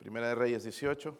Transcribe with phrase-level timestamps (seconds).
[0.00, 1.14] Primera de Reyes 18.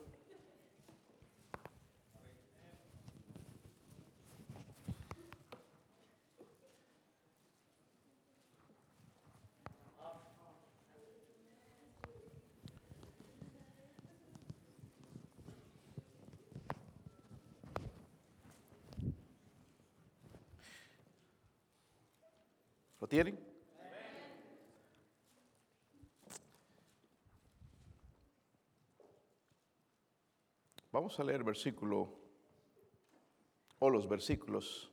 [22.99, 23.51] ¿Lo tienen?
[31.11, 32.09] Vamos a leer versículo
[33.81, 34.93] o los versículos.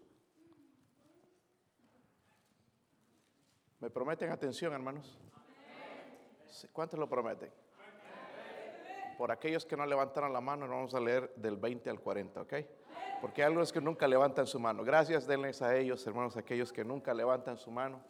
[3.79, 5.15] ¿Me prometen atención, hermanos?
[6.73, 7.51] ¿Cuántos lo prometen?
[9.15, 12.53] Por aquellos que no levantaron la mano, vamos a leer del 20 al 40, ¿ok?
[13.21, 14.83] Porque hay algunos que nunca levantan su mano.
[14.83, 18.01] Gracias, denles a ellos, hermanos, aquellos que nunca levantan su mano,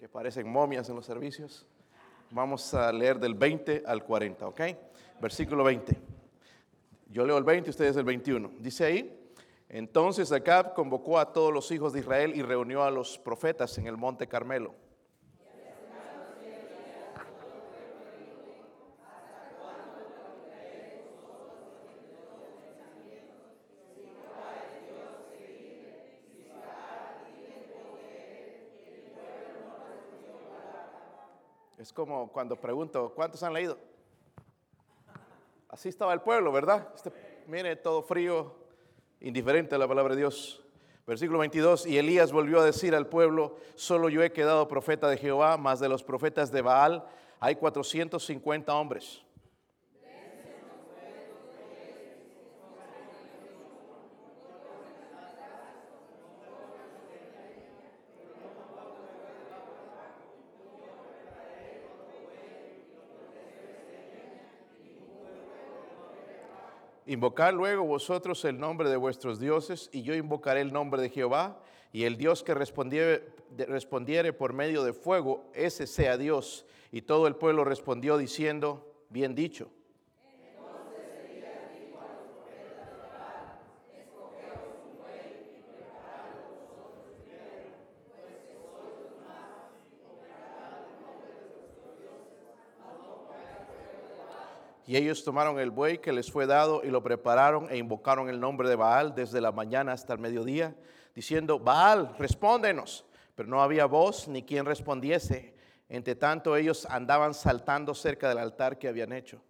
[0.00, 1.68] que parecen momias en los servicios.
[2.30, 4.60] Vamos a leer del 20 al 40, ¿ok?
[5.20, 6.03] Versículo 20.
[7.14, 8.54] Yo leo el 20, ustedes el 21.
[8.58, 9.32] Dice ahí,
[9.68, 13.86] entonces Acab convocó a todos los hijos de Israel y reunió a los profetas en
[13.86, 14.74] el monte Carmelo.
[31.78, 33.93] Es como cuando pregunto, ¿cuántos han leído?
[35.74, 36.86] Así estaba el pueblo, ¿verdad?
[36.94, 37.10] Este,
[37.48, 38.54] mire, todo frío,
[39.18, 40.62] indiferente a la palabra de Dios.
[41.04, 45.16] Versículo 22, y Elías volvió a decir al pueblo, solo yo he quedado profeta de
[45.16, 47.04] Jehová, más de los profetas de Baal
[47.40, 49.23] hay 450 hombres.
[67.14, 71.60] Invocar luego vosotros el nombre de vuestros dioses, y yo invocaré el nombre de Jehová,
[71.92, 76.66] y el Dios que respondiere, respondiere por medio de fuego, ese sea Dios.
[76.90, 79.68] Y todo el pueblo respondió diciendo, bien dicho.
[94.86, 98.38] Y ellos tomaron el buey que les fue dado y lo prepararon e invocaron el
[98.38, 100.74] nombre de Baal desde la mañana hasta el mediodía,
[101.14, 103.04] diciendo, Baal, respóndenos.
[103.34, 105.54] Pero no había voz ni quien respondiese.
[105.88, 109.40] Entre tanto ellos andaban saltando cerca del altar que habían hecho.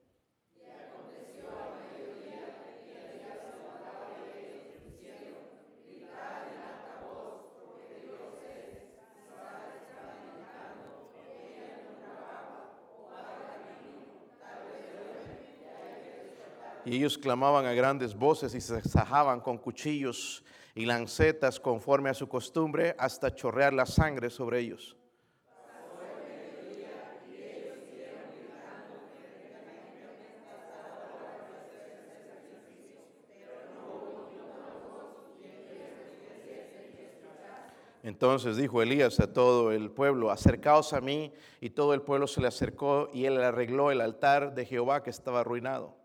[16.84, 22.14] Y ellos clamaban a grandes voces y se sajaban con cuchillos y lancetas conforme a
[22.14, 24.96] su costumbre hasta chorrear la sangre sobre ellos.
[38.04, 42.42] Entonces dijo Elías a todo el pueblo, acercaos a mí, y todo el pueblo se
[42.42, 46.03] le acercó, y él arregló el altar de Jehová que estaba arruinado.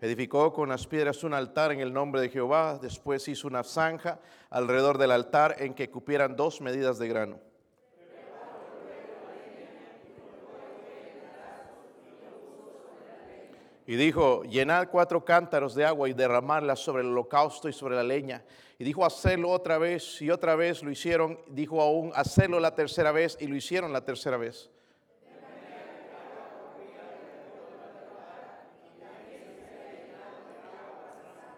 [0.00, 4.18] Edificó con las piedras un altar en el nombre de Jehová, después hizo una zanja
[4.48, 7.38] alrededor del altar en que cupieran dos medidas de grano.
[13.86, 18.04] Y dijo, llenad cuatro cántaros de agua y derramarla sobre el holocausto y sobre la
[18.04, 18.44] leña.
[18.78, 21.40] Y dijo, hacerlo otra vez y otra vez lo hicieron.
[21.48, 24.70] Dijo aún, hacerlo la tercera vez y lo hicieron la tercera vez.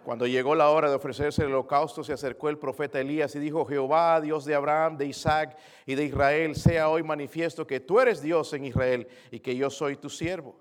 [0.04, 3.64] Cuando llegó la hora de ofrecerse el holocausto, se acercó el profeta Elías y dijo,
[3.64, 5.56] Jehová, Dios de Abraham, de Isaac
[5.86, 9.70] y de Israel, sea hoy manifiesto que tú eres Dios en Israel y que yo
[9.70, 10.56] soy tu siervo.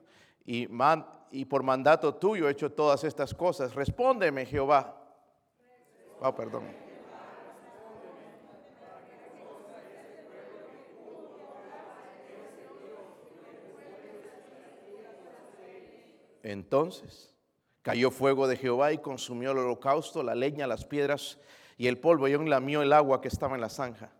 [0.46, 0.68] Y,
[1.46, 3.74] por mandato tuyo he hecho todas estas cosas.
[3.74, 4.96] Respóndeme, Jehová.
[6.20, 6.64] Oh, perdón.
[16.44, 17.31] Entonces
[17.82, 21.40] Cayó fuego de Jehová y consumió el holocausto, la leña, las piedras
[21.78, 24.12] y el polvo, y aún lamió el agua que estaba en la zanja.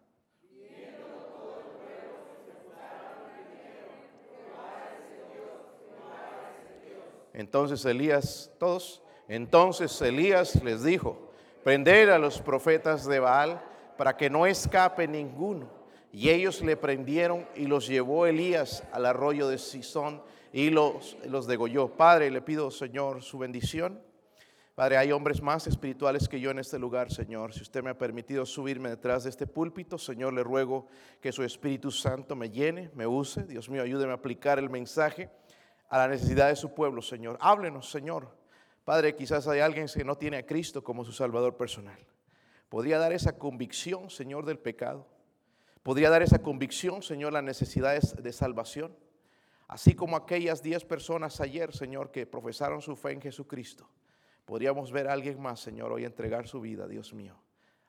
[7.34, 11.32] Entonces Elías, todos, Entonces Elías les dijo,
[11.64, 13.62] prender a los profetas de Baal
[13.98, 15.70] para que no escape ninguno.
[16.12, 20.22] Y ellos le prendieron y los llevó Elías al arroyo de Sison
[20.54, 21.90] y los, los degolló.
[21.96, 24.02] Padre, le pido, Señor, su bendición.
[24.76, 27.54] Padre, hay hombres más espirituales que yo en este lugar, Señor.
[27.54, 30.88] Si usted me ha permitido subirme detrás de este púlpito, Señor, le ruego
[31.20, 33.44] que su Espíritu Santo me llene, me use.
[33.44, 35.30] Dios mío, ayúdeme a aplicar el mensaje
[35.90, 37.38] a la necesidad de su pueblo, Señor.
[37.42, 38.30] Háblenos, Señor.
[38.86, 42.00] Padre, quizás hay alguien que no tiene a Cristo como su Salvador personal.
[42.70, 45.06] Podría dar esa convicción, Señor, del pecado.
[45.84, 48.96] Podría dar esa convicción, Señor, las necesidades de salvación.
[49.72, 53.88] Así como aquellas diez personas ayer, Señor, que profesaron su fe en Jesucristo.
[54.44, 57.38] Podríamos ver a alguien más, Señor, hoy entregar su vida, Dios mío,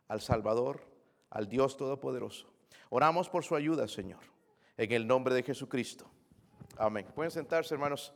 [0.06, 0.81] al Salvador,
[1.29, 2.46] al Dios Todopoderoso.
[2.88, 4.20] Oramos por su ayuda, Señor,
[4.76, 6.08] en el nombre de Jesucristo.
[6.76, 7.05] Amén.
[7.17, 8.14] Pueden sentarse, hermanos.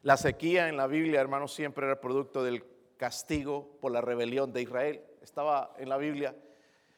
[0.00, 2.64] La sequía en la Biblia, hermanos, siempre era producto del
[2.96, 5.02] castigo por la rebelión de Israel.
[5.20, 6.34] Estaba en la Biblia.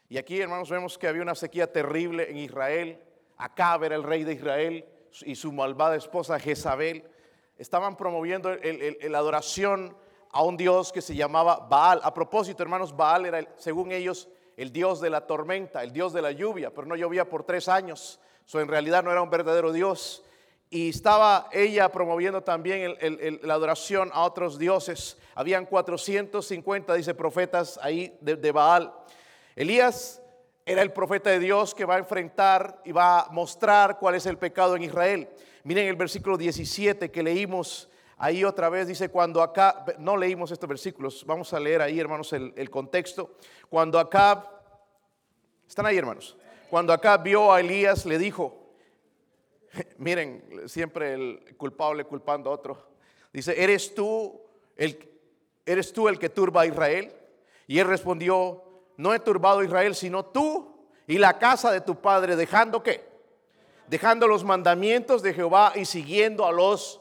[0.08, 3.00] Y aquí, hermanos, vemos que había una sequía terrible en Israel.
[3.38, 4.84] Acab era el rey de Israel
[5.24, 7.04] y su malvada esposa Jezabel
[7.56, 9.96] estaban promoviendo la adoración
[10.30, 12.00] a un dios que se llamaba Baal.
[12.02, 16.22] A propósito, hermanos, Baal era, según ellos, el dios de la tormenta, el dios de
[16.22, 18.20] la lluvia, pero no llovía por tres años.
[18.44, 20.22] So, en realidad no era un verdadero dios.
[20.68, 22.96] Y estaba ella promoviendo también
[23.42, 25.16] la adoración a otros dioses.
[25.34, 28.92] Habían 450, dice, profetas ahí de Baal.
[29.54, 30.20] Elías
[30.68, 34.26] era el profeta de Dios que va a enfrentar y va a mostrar cuál es
[34.26, 35.28] el pecado en Israel.
[35.62, 40.68] Miren el versículo 17 que leímos ahí otra vez, dice, cuando acá, no leímos estos
[40.68, 43.36] versículos, vamos a leer ahí hermanos el, contexto.
[43.68, 44.44] Cuando acá,
[45.68, 46.36] están ahí hermanos,
[46.68, 48.72] cuando acá vio a Elías le dijo,
[49.98, 52.88] miren, siempre el culpable culpando a otro,
[53.32, 54.40] dice, ¿eres tú
[54.76, 54.98] el,
[55.64, 57.12] eres tú el que turba a Israel?
[57.68, 58.65] Y él respondió,
[58.96, 60.74] no he turbado a Israel, sino tú
[61.06, 63.06] y la casa de tu padre, dejando qué?
[63.86, 67.00] Dejando los mandamientos de Jehová y siguiendo a los...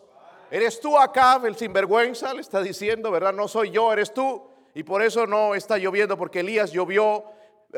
[0.51, 3.33] Eres tú acá, el sinvergüenza, le está diciendo, ¿verdad?
[3.33, 4.43] No soy yo, eres tú.
[4.75, 7.23] Y por eso no está lloviendo, porque Elías llovió,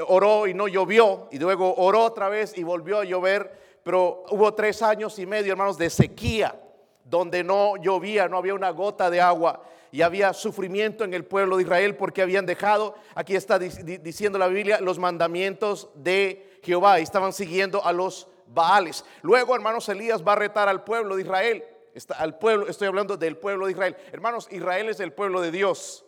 [0.08, 1.30] oró y no llovió.
[1.32, 3.80] Y luego oró otra vez y volvió a llover.
[3.84, 6.60] Pero hubo tres años y medio, hermanos, de sequía,
[7.06, 9.62] donde no llovía, no había una gota de agua
[9.92, 14.48] y había sufrimiento en el pueblo de Israel porque habían dejado, aquí está diciendo la
[14.48, 19.04] Biblia, los mandamientos de Jehová y estaban siguiendo a los Baales.
[19.22, 21.64] Luego, hermanos, Elías va a retar al pueblo de Israel.
[21.94, 23.98] Está, al pueblo, estoy hablando del pueblo de Israel.
[24.12, 26.06] Hermanos, Israel es el pueblo de Dios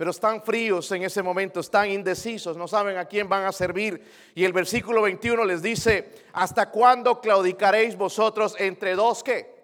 [0.00, 4.02] pero están fríos en ese momento, están indecisos, no saben a quién van a servir.
[4.34, 9.59] Y el versículo 21 les dice, ¿hasta cuándo claudicaréis vosotros entre dos qué?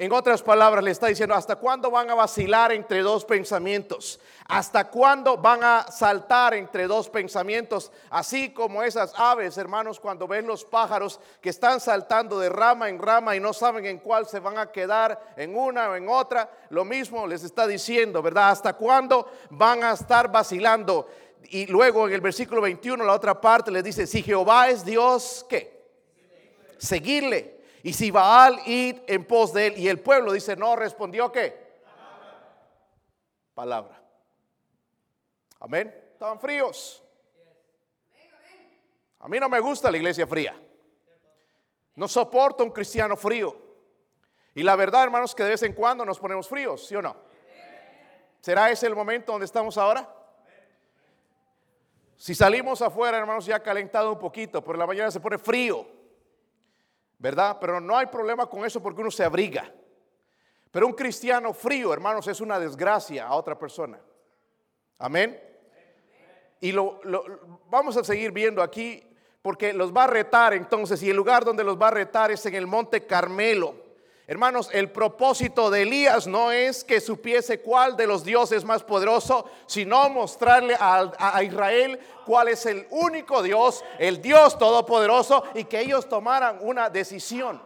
[0.00, 4.18] En otras palabras, le está diciendo, ¿hasta cuándo van a vacilar entre dos pensamientos?
[4.46, 7.92] ¿Hasta cuándo van a saltar entre dos pensamientos?
[8.08, 12.98] Así como esas aves, hermanos, cuando ven los pájaros que están saltando de rama en
[12.98, 16.50] rama y no saben en cuál se van a quedar, en una o en otra,
[16.70, 18.48] lo mismo les está diciendo, ¿verdad?
[18.48, 21.08] ¿Hasta cuándo van a estar vacilando?
[21.50, 25.44] Y luego en el versículo 21, la otra parte les dice, si Jehová es Dios,
[25.46, 25.84] ¿qué?
[26.78, 27.59] Seguirle.
[27.82, 31.70] Y si Baal ir en pos de él y el pueblo dice, no, respondió qué?
[33.54, 34.02] Palabra.
[35.60, 35.94] Amén.
[36.12, 37.02] Estaban fríos.
[39.20, 40.58] A mí no me gusta la iglesia fría.
[41.96, 43.56] No soporto un cristiano frío.
[44.54, 47.16] Y la verdad, hermanos, que de vez en cuando nos ponemos fríos, ¿sí o no?
[48.40, 50.08] ¿Será ese el momento donde estamos ahora?
[52.16, 55.99] Si salimos afuera, hermanos, ya calentado un poquito, por la mañana se pone frío.
[57.20, 57.58] ¿Verdad?
[57.60, 59.70] Pero no hay problema con eso porque uno se abriga.
[60.70, 64.00] Pero un cristiano frío, hermanos, es una desgracia a otra persona.
[64.98, 65.38] Amén.
[66.60, 67.00] Y lo,
[67.68, 69.06] vamos a seguir viendo aquí
[69.42, 72.44] porque los va a retar entonces y el lugar donde los va a retar es
[72.46, 73.74] en el monte Carmelo.
[74.30, 78.80] Hermanos, el propósito de Elías no es que supiese cuál de los dioses es más
[78.84, 85.80] poderoso, sino mostrarle a, Israel cuál es el único Dios, el Dios todopoderoso, y que
[85.80, 87.60] ellos tomaran una decisión.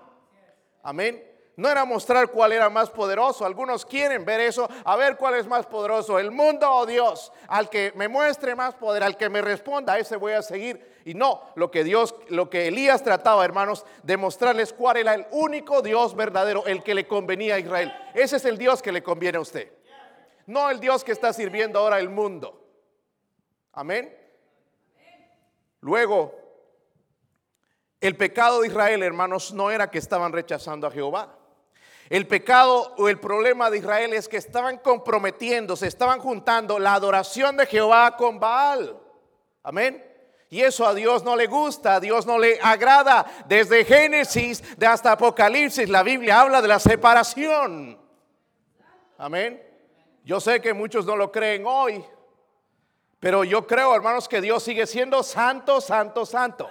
[0.82, 1.33] Amén.
[1.56, 3.44] No era mostrar cuál era más poderoso.
[3.44, 7.32] Algunos quieren ver eso, a ver cuál es más poderoso, el mundo o Dios.
[7.46, 10.94] Al que me muestre más poder, al que me responda, a ese voy a seguir.
[11.04, 15.26] Y no, lo que Dios, lo que Elías trataba, hermanos, de mostrarles cuál era el
[15.30, 17.94] único Dios verdadero, el que le convenía a Israel.
[18.14, 19.70] Ese es el Dios que le conviene a usted.
[20.46, 22.60] No el Dios que está sirviendo ahora el mundo.
[23.72, 24.14] Amén.
[25.80, 26.34] Luego,
[28.00, 31.38] el pecado de Israel, hermanos, no era que estaban rechazando a Jehová.
[32.10, 36.94] El pecado o el problema de Israel es que estaban comprometiendo, se estaban juntando la
[36.94, 39.00] adoración de Jehová con Baal.
[39.62, 40.04] Amén.
[40.50, 43.24] Y eso a Dios no le gusta, a Dios no le agrada.
[43.48, 47.98] Desde Génesis de hasta Apocalipsis la Biblia habla de la separación.
[49.16, 49.62] Amén.
[50.24, 52.04] Yo sé que muchos no lo creen hoy,
[53.18, 56.68] pero yo creo, hermanos, que Dios sigue siendo santo, santo, santo.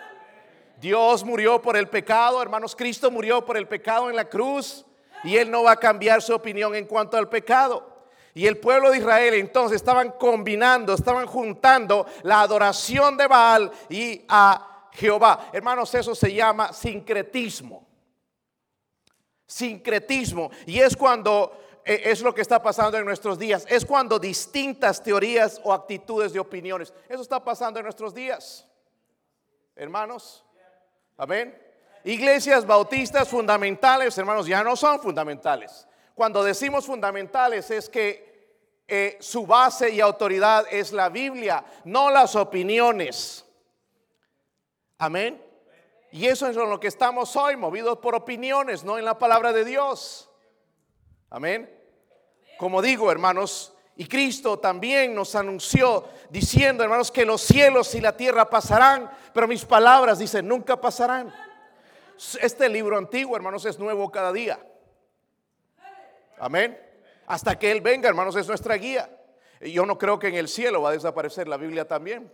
[0.79, 4.85] Dios murió por el pecado, hermanos, Cristo murió por el pecado en la cruz
[5.23, 7.91] y Él no va a cambiar su opinión en cuanto al pecado.
[8.33, 14.25] Y el pueblo de Israel entonces estaban combinando, estaban juntando la adoración de Baal y
[14.27, 15.49] a Jehová.
[15.53, 17.87] Hermanos, eso se llama sincretismo.
[19.45, 20.49] Sincretismo.
[20.65, 23.65] Y es cuando eh, es lo que está pasando en nuestros días.
[23.69, 26.93] Es cuando distintas teorías o actitudes de opiniones.
[27.07, 28.67] Eso está pasando en nuestros días.
[29.75, 30.43] Hermanos.
[31.17, 31.62] Amén.
[32.05, 35.87] Iglesias bautistas fundamentales, hermanos, ya no son fundamentales.
[36.13, 38.33] Cuando decimos fundamentales es que
[38.87, 43.45] eh, su base y autoridad es la Biblia, no las opiniones.
[44.97, 45.41] Amén.
[46.11, 49.65] Y eso es lo que estamos hoy, movidos por opiniones, no en la palabra de
[49.65, 50.29] Dios.
[51.29, 51.69] Amén.
[52.59, 58.15] Como digo, hermanos, y Cristo también nos anunció diciendo, hermanos, que los cielos y la
[58.15, 61.33] tierra pasarán, pero mis palabras, dicen, nunca pasarán.
[62.41, 64.59] Este libro antiguo, hermanos, es nuevo cada día.
[66.37, 66.79] Amén.
[67.25, 69.09] Hasta que Él venga, hermanos, es nuestra guía.
[69.61, 72.31] Yo no creo que en el cielo va a desaparecer la Biblia también.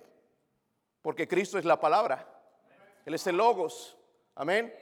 [1.01, 2.27] Porque Cristo es la palabra.
[3.05, 3.97] Él es el logos.
[4.35, 4.73] Amén.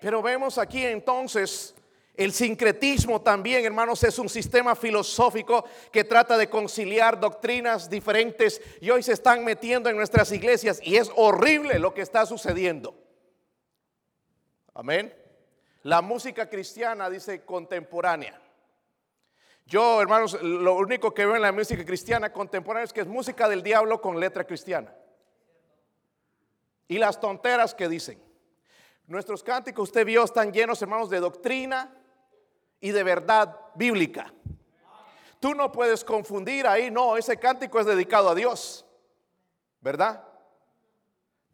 [0.00, 1.74] Pero vemos aquí entonces
[2.16, 8.90] el sincretismo también, hermanos, es un sistema filosófico que trata de conciliar doctrinas diferentes y
[8.90, 13.05] hoy se están metiendo en nuestras iglesias y es horrible lo que está sucediendo.
[14.78, 15.10] Amén.
[15.84, 18.38] La música cristiana dice contemporánea.
[19.64, 23.48] Yo, hermanos, lo único que veo en la música cristiana contemporánea es que es música
[23.48, 24.94] del diablo con letra cristiana.
[26.88, 28.22] Y las tonteras que dicen.
[29.06, 31.96] Nuestros cánticos, usted vio, están llenos, hermanos, de doctrina
[32.78, 34.30] y de verdad bíblica.
[35.40, 38.84] Tú no puedes confundir ahí, no, ese cántico es dedicado a Dios,
[39.80, 40.25] ¿verdad?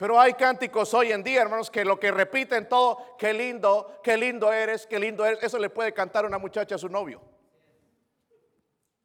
[0.03, 4.17] Pero hay cánticos hoy en día, hermanos, que lo que repiten todo, qué lindo, qué
[4.17, 7.23] lindo eres, qué lindo eres, eso le puede cantar una muchacha a su novio.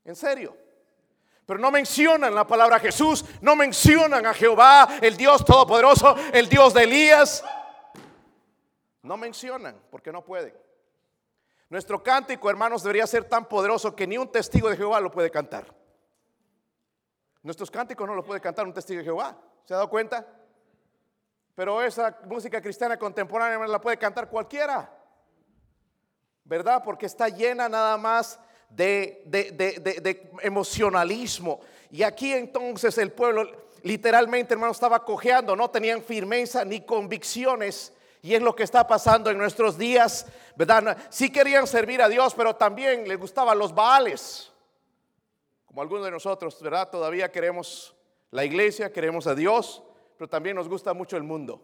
[0.04, 0.58] En serio.
[1.46, 6.74] Pero no mencionan la palabra Jesús, no mencionan a Jehová, el Dios Todopoderoso, el Dios
[6.74, 7.46] de Elías.
[9.04, 10.58] No mencionan porque no pueden.
[11.70, 15.30] Nuestro cántico, hermanos, debería ser tan poderoso que ni un testigo de Jehová lo puede
[15.30, 15.72] cantar.
[17.44, 19.38] Nuestros cánticos no lo puede cantar un testigo de Jehová.
[19.64, 20.26] ¿Se ha dado cuenta?
[21.58, 24.94] Pero esa música cristiana contemporánea la puede cantar cualquiera.
[26.44, 26.84] ¿Verdad?
[26.86, 31.60] Porque está llena nada más de, de, emocionalismo.
[31.90, 33.50] Y aquí entonces el pueblo
[33.82, 37.92] literalmente, hermano, estaba cojeando, no tenían firmeza ni convicciones.
[38.22, 40.96] Y es lo que está pasando en nuestros días, ¿verdad?
[41.10, 44.52] Sí querían servir a Dios, pero también les gustaban los baales.
[45.66, 46.92] Como algunos de nosotros, ¿verdad?
[46.92, 47.96] Todavía queremos
[48.30, 49.82] la iglesia, queremos a Dios,
[50.18, 51.62] pero también nos gusta mucho el mundo.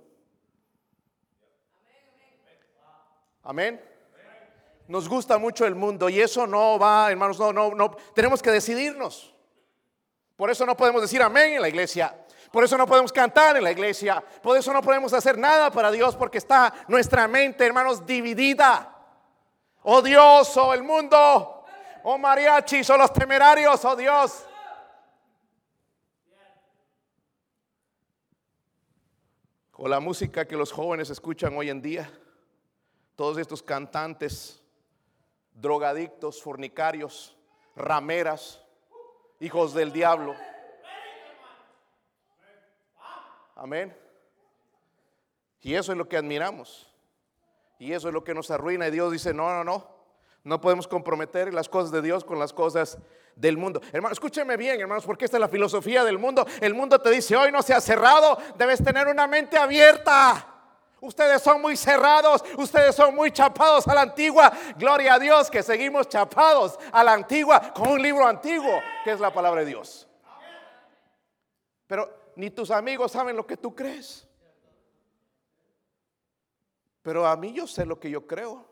[3.43, 3.81] Amén.
[4.88, 7.91] Nos gusta mucho el mundo y eso no va, hermanos, no, no, no.
[8.13, 9.33] Tenemos que decidirnos.
[10.36, 12.15] Por eso no podemos decir amén en la iglesia.
[12.51, 14.24] Por eso no podemos cantar en la iglesia.
[14.41, 18.95] Por eso no podemos hacer nada para Dios porque está nuestra mente, hermanos, dividida.
[19.83, 21.65] Oh Dios, oh el mundo,
[22.03, 24.45] oh mariachis, oh los temerarios, oh Dios.
[29.83, 32.09] O la música que los jóvenes escuchan hoy en día,
[33.17, 34.63] todos estos cantantes,
[35.53, 37.35] drogadictos, fornicarios,
[37.75, 38.63] rameras,
[39.41, 40.35] hijos del diablo.
[43.55, 43.93] Amén.
[45.59, 46.89] Y eso es lo que admiramos.
[47.77, 48.87] Y eso es lo que nos arruina.
[48.87, 49.85] Y Dios dice, no, no, no.
[50.45, 52.99] No podemos comprometer las cosas de Dios con las cosas
[53.35, 53.81] del mundo.
[53.91, 56.45] Hermano, escúcheme bien, hermanos, porque esta es la filosofía del mundo.
[56.61, 60.49] El mundo te dice, hoy no se ha cerrado, debes tener una mente abierta.
[61.01, 64.53] Ustedes son muy cerrados, ustedes son muy chapados a la antigua.
[64.77, 69.19] Gloria a Dios que seguimos chapados a la antigua con un libro antiguo, que es
[69.19, 70.07] la palabra de Dios.
[71.87, 74.27] Pero ni tus amigos saben lo que tú crees.
[77.01, 78.65] Pero a mí yo sé lo que yo creo.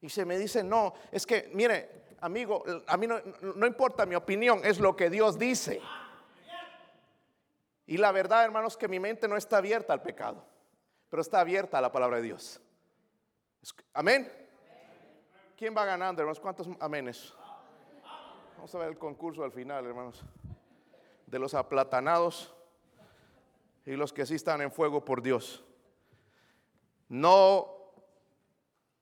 [0.00, 4.60] Y se me dice, no, es que, mire, amigo, a mí no, importa mi opinión,
[4.64, 5.80] es lo que Dios dice.
[7.86, 10.44] Y la verdad, hermanos, que mi mente no está abierta al pecado,
[11.08, 12.60] pero está abierta a la palabra de Dios.
[13.92, 14.30] Amén.
[15.56, 16.40] ¿Quién va ganando, hermanos?
[16.40, 17.32] ¿Cuántos amenes?
[18.56, 20.24] Vamos a ver el concurso al final, hermanos.
[21.26, 22.54] De los aplatanados
[23.84, 25.64] y los que sí están en fuego por Dios.
[27.08, 27.75] No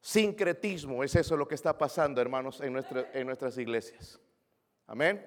[0.05, 2.77] sincretismo, es eso lo que está pasando, hermanos, en,
[3.15, 4.21] en nuestras iglesias.
[4.87, 5.27] Amén.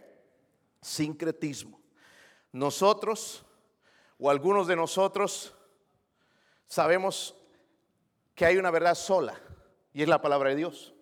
[0.80, 1.82] Sincretismo.
[2.52, 3.44] Nosotros,
[4.20, 5.56] o algunos de nosotros,
[6.68, 7.36] sabemos
[8.36, 9.34] que hay una verdad sola,
[9.94, 10.94] y es la palabra de Dios.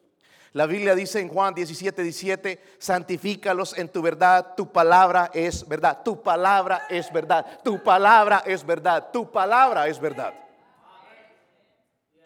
[0.54, 6.02] La Biblia dice en Juan 17, 17, santifícalos en tu verdad, tu palabra es verdad,
[6.02, 10.45] tu palabra es verdad, tu palabra es verdad, tu palabra es verdad.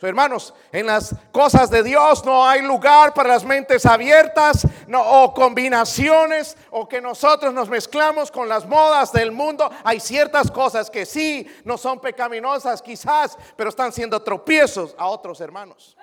[0.08, 5.34] Hermanos, en las cosas de Dios no hay lugar para las mentes abiertas no, o
[5.34, 9.70] combinaciones o que nosotros nos mezclamos con las modas del mundo.
[9.84, 15.42] Hay ciertas cosas que sí no son pecaminosas quizás, pero están siendo tropiezos a otros
[15.42, 15.98] hermanos.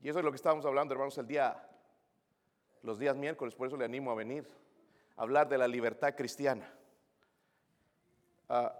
[0.00, 1.56] Y eso es lo que estábamos hablando, hermanos, el día,
[2.82, 4.46] los días miércoles, por eso le animo a venir,
[5.16, 6.72] a hablar de la libertad cristiana.
[8.48, 8.72] Ah,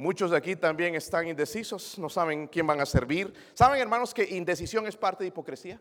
[0.00, 3.32] muchos de aquí también están indecisos, no saben quién van a servir.
[3.54, 5.80] ¿Saben, hermanos, que indecisión es parte de hipocresía?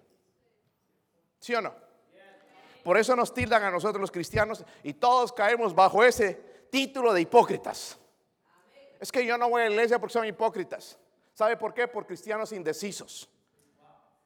[1.39, 1.73] ¿Sí o no?
[2.83, 6.33] Por eso nos tildan a nosotros los cristianos y todos caemos bajo ese
[6.69, 7.97] título de hipócritas.
[8.99, 10.99] Es que yo no voy a la iglesia porque son hipócritas.
[11.33, 11.87] ¿Sabe por qué?
[11.87, 13.29] Por cristianos indecisos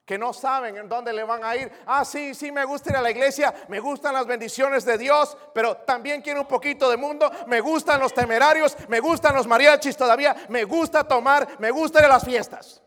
[0.06, 1.72] que no saben en dónde le van a ir.
[1.86, 5.38] Ah, sí, sí, me gusta ir a la iglesia, me gustan las bendiciones de Dios,
[5.54, 9.96] pero también quiero un poquito de mundo, me gustan los temerarios, me gustan los mariachis
[9.96, 12.82] todavía, me gusta tomar, me gustan las fiestas.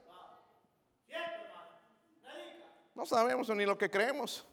[2.94, 4.46] No sabemos ni lo que creemos.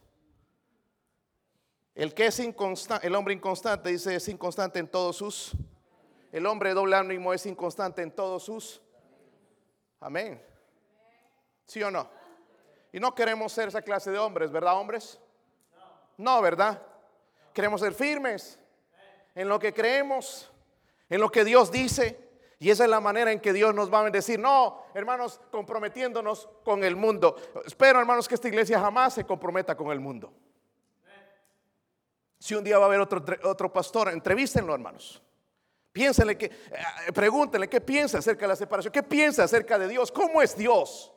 [1.95, 5.51] El que es inconstante, el hombre inconstante dice es inconstante en todos sus.
[6.31, 8.81] El hombre doble ánimo es inconstante en todos sus.
[9.99, 10.43] Amén.
[11.65, 12.09] ¿Sí o no?
[12.93, 15.19] Y no queremos ser esa clase de hombres, ¿verdad, hombres?
[16.15, 16.79] No, ¿verdad?
[17.51, 18.59] Queremos ser firmes
[19.33, 20.51] en lo que creemos,
[21.09, 22.19] en lo que Dios dice.
[22.59, 24.39] Y esa es la manera en que Dios nos va a bendecir.
[24.39, 27.35] No, hermanos, comprometiéndonos con el mundo.
[27.65, 30.31] Espero, hermanos, que esta iglesia jamás se comprometa con el mundo.
[32.37, 35.19] Si un día va a haber otro, otro pastor, entrevístenlo, hermanos.
[35.91, 40.11] Piénsenle que, eh, pregúntenle qué piensa acerca de la separación, qué piensa acerca de Dios,
[40.11, 41.13] cómo es Dios.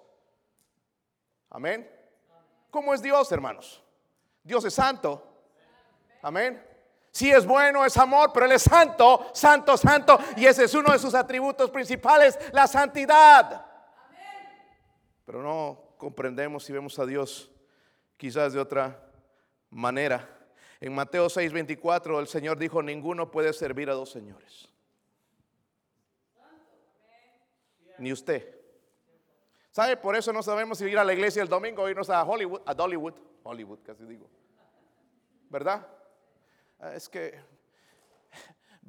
[1.50, 1.90] Amén.
[2.70, 3.82] ¿Cómo es Dios, hermanos?
[4.42, 5.26] Dios es santo.
[6.22, 6.62] Amén.
[7.10, 10.18] Sí es bueno, es amor, pero Él es santo, santo, santo.
[10.36, 13.64] Y ese es uno de sus atributos principales, la santidad.
[15.24, 17.50] Pero no comprendemos y vemos a Dios
[18.16, 19.02] quizás de otra
[19.70, 20.28] manera.
[20.80, 24.68] En Mateo 6:24 el Señor dijo, ninguno puede servir a dos señores.
[27.98, 28.55] Ni usted.
[29.76, 29.98] ¿Sabe?
[29.98, 32.62] Por eso no sabemos si ir a la iglesia el domingo o irnos a Hollywood,
[32.64, 33.12] a Dollywood,
[33.42, 34.26] Hollywood casi digo.
[35.50, 35.86] ¿Verdad?
[36.80, 37.38] Ah, es que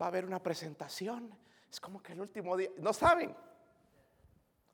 [0.02, 1.38] va a haber una presentación.
[1.70, 3.36] Es como que el último día, no saben.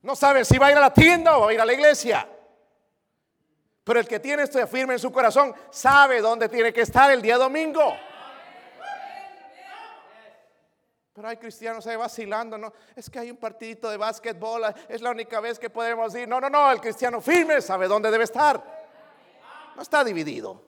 [0.04, 1.74] No saben si va a ir a la tienda o va a ir a la
[1.74, 2.30] iglesia.
[3.84, 7.24] Pero el que tiene esto firme en su corazón sabe dónde tiene que estar el
[7.24, 7.92] día domingo.
[11.14, 12.74] Pero hay cristianos ahí vacilando, ¿no?
[12.96, 16.28] Es que hay un partidito de básquetbol, es la única vez que podemos ir.
[16.28, 18.64] No, no, no, el cristiano firme sabe dónde debe estar.
[19.76, 20.60] No está dividido.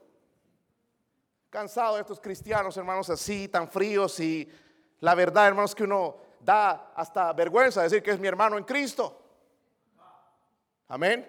[1.50, 4.48] Cansado de estos cristianos, hermanos, así, tan fríos y
[5.00, 9.20] la verdad, hermanos, que uno da hasta vergüenza decir que es mi hermano en Cristo.
[10.88, 11.28] Amén.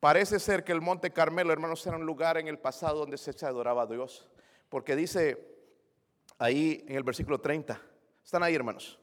[0.00, 3.46] Parece ser que el Monte Carmelo, hermanos, era un lugar en el pasado donde se
[3.46, 4.28] adoraba a Dios.
[4.68, 5.55] Porque dice
[6.38, 7.80] ahí en el versículo 30.
[8.24, 8.98] ¿Están ahí, hermanos?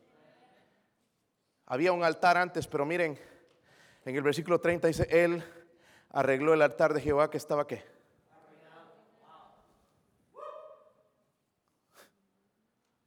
[1.66, 3.18] Había un altar antes, pero miren,
[4.06, 5.44] en el versículo 30 dice, Él
[6.10, 7.84] arregló el altar de Jehová que estaba qué.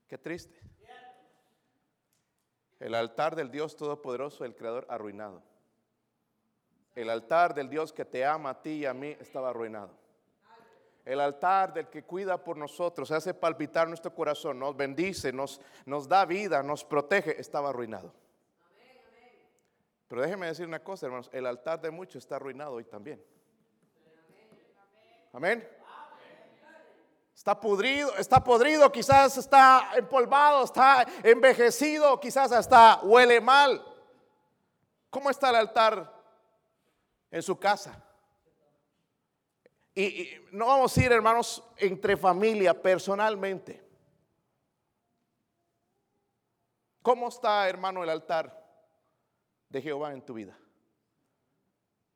[0.08, 0.60] Qué triste.
[2.78, 5.42] El altar del Dios Todopoderoso, el Creador, arruinado.
[6.94, 9.90] El altar del Dios que te ama a ti y a mí estaba arruinado.
[11.06, 16.08] El altar del que cuida por nosotros, hace palpitar nuestro corazón, nos bendice, nos, nos
[16.08, 18.12] da vida, nos protege, estaba arruinado.
[20.08, 23.24] Pero déjeme decir una cosa, hermanos, el altar de muchos está arruinado hoy también.
[25.32, 25.68] Amén.
[27.32, 33.80] Está pudrido, está podrido, quizás está empolvado, está envejecido, quizás hasta huele mal.
[35.08, 36.12] ¿Cómo está el altar
[37.30, 38.02] en su casa?
[39.96, 43.82] Y, no vamos a ir, hermanos, entre familia, personalmente.
[47.02, 48.66] ¿Cómo está, hermano, el altar?
[49.68, 50.56] de Jehová en tu vida.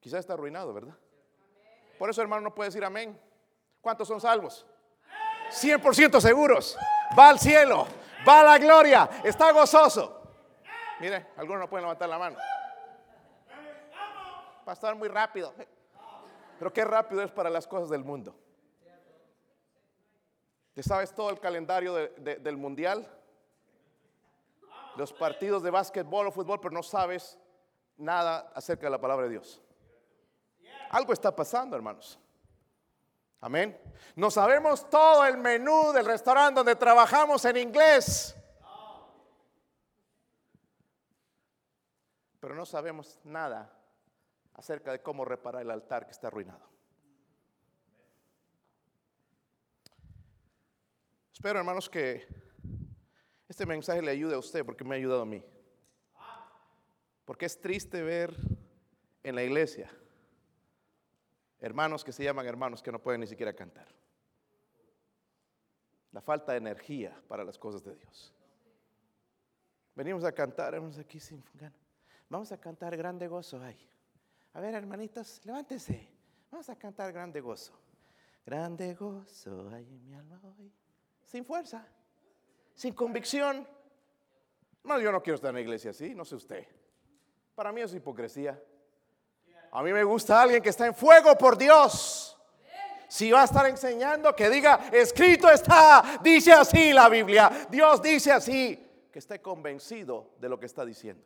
[0.01, 0.97] Quizás está arruinado, ¿verdad?
[1.99, 3.21] Por eso, hermano, no puede decir amén.
[3.81, 4.67] ¿Cuántos son salvos?
[5.51, 6.79] 100% seguros.
[7.19, 7.87] Va al cielo,
[8.27, 10.23] va a la gloria, está gozoso.
[11.01, 12.39] Mire, algunos no pueden levantar la mano.
[14.65, 15.53] Pastor, muy rápido.
[16.61, 18.39] Pero qué rápido es para las cosas del mundo.
[20.75, 23.11] ¿Te sabes todo el calendario del mundial?
[24.95, 27.39] Los partidos de básquetbol o fútbol, pero no sabes
[27.97, 29.63] nada acerca de la palabra de Dios.
[30.91, 32.19] Algo está pasando, hermanos.
[33.41, 33.81] Amén.
[34.15, 38.37] No sabemos todo el menú del restaurante donde trabajamos en inglés.
[42.39, 43.80] Pero no sabemos nada
[44.61, 46.69] acerca de cómo reparar el altar que está arruinado.
[51.33, 52.27] Espero, hermanos, que
[53.49, 55.43] este mensaje le ayude a usted porque me ha ayudado a mí.
[57.25, 58.37] Porque es triste ver
[59.23, 59.91] en la iglesia
[61.61, 63.87] hermanos que se llaman hermanos que no pueden ni siquiera cantar.
[66.13, 68.35] La falta de energía para las cosas de Dios.
[69.95, 71.79] Venimos a cantar, hermanos, aquí sin ganas.
[72.29, 73.63] Vamos a cantar grande gozo.
[73.63, 73.91] Ay.
[74.55, 76.09] A ver, hermanitos, levántese.
[76.51, 77.73] Vamos a cantar grande gozo.
[78.45, 80.73] Grande gozo hay en mi alma hoy.
[81.25, 81.87] Sin fuerza,
[82.75, 83.67] sin convicción.
[84.83, 86.67] No, yo no quiero estar en la iglesia así, no sé usted.
[87.55, 88.61] Para mí es hipocresía.
[89.73, 92.37] A mí me gusta alguien que está en fuego por Dios.
[93.09, 98.33] Si va a estar enseñando, que diga, escrito está, dice así la Biblia, Dios dice
[98.33, 101.25] así, que esté convencido de lo que está diciendo.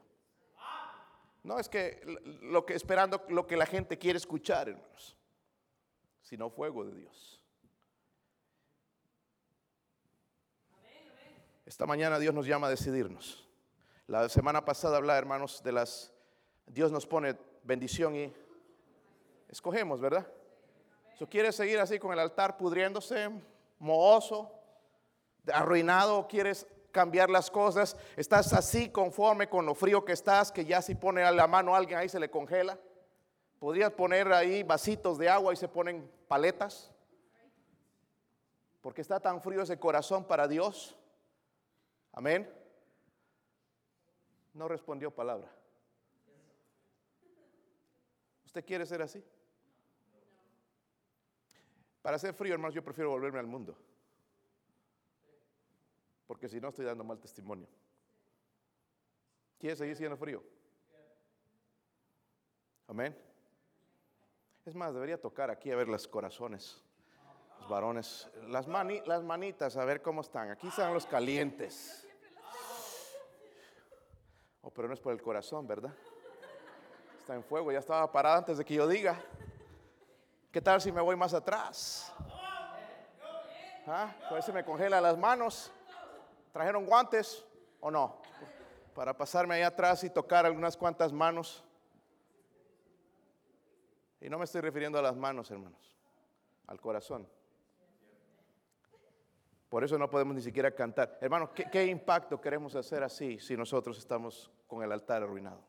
[1.45, 2.01] No es que
[2.41, 5.17] lo que esperando lo que la gente quiere escuchar, hermanos,
[6.23, 7.41] sino fuego de Dios.
[11.67, 13.47] Esta mañana Dios nos llama a decidirnos.
[14.07, 16.13] La semana pasada hablaba, hermanos, de las
[16.67, 18.33] Dios nos pone bendición y
[19.49, 20.27] escogemos, ¿verdad?
[21.19, 23.31] Si quieres seguir así con el altar pudriéndose,
[23.79, 24.51] mohoso,
[25.53, 30.65] arruinado, o quieres cambiar las cosas, estás así conforme con lo frío que estás, que
[30.65, 32.79] ya si pone a la mano a alguien ahí se le congela.
[33.59, 36.93] Podrías poner ahí vasitos de agua y se ponen paletas.
[38.81, 40.97] Porque está tan frío ese corazón para Dios.
[42.13, 42.49] Amén.
[44.53, 45.51] No respondió palabra.
[48.45, 49.25] ¿Usted quiere ser así?
[52.03, 53.77] Para ser frío, hermanos, yo prefiero volverme al mundo.
[56.27, 57.69] Porque si no, estoy dando mal testimonio.
[59.59, 60.43] ¿Quiere seguir siendo frío?
[62.87, 63.17] Amén.
[64.65, 66.83] Es más, debería tocar aquí a ver los corazones,
[67.61, 70.51] los varones, las, las manitas, a ver cómo están.
[70.51, 72.07] Aquí están los calientes.
[74.63, 75.93] Oh, pero no es por el corazón, ¿verdad?
[77.19, 79.23] Está en fuego, ya estaba parada antes de que yo diga.
[80.51, 82.13] ¿Qué tal si me voy más atrás?
[83.87, 84.15] ¿Ah?
[84.31, 85.71] A ver si me congela las manos.
[86.55, 87.45] ¿Trajeron guantes
[87.81, 88.23] o no?
[88.95, 91.64] Para pasarme ahí atrás y tocar algunas cuantas manos.
[94.21, 95.97] Y no me estoy refiriendo a las manos, hermanos,
[96.69, 97.29] al corazón.
[99.69, 101.19] Por eso no podemos ni siquiera cantar.
[101.21, 105.61] Hermanos, ¿qué, ¿qué, impacto queremos hacer así si nosotros estamos con el altar arruinado?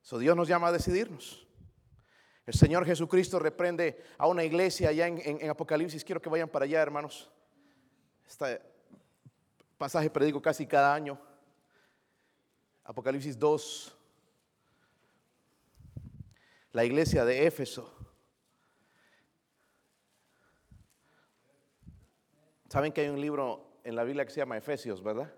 [0.00, 1.44] So Dios nos llama a decidirnos.
[2.46, 6.04] El Señor Jesucristo reprende a una iglesia allá en, Apocalipsis.
[6.04, 7.32] Quiero que vayan para allá, hermanos.
[8.24, 8.75] Este
[9.76, 11.18] pasaje predico casi cada año.
[12.84, 13.96] Apocalipsis 2.
[16.72, 17.92] La iglesia de Éfeso.
[22.68, 25.32] Saben que hay un libro en la Biblia que se llama Efesios, ¿verdad?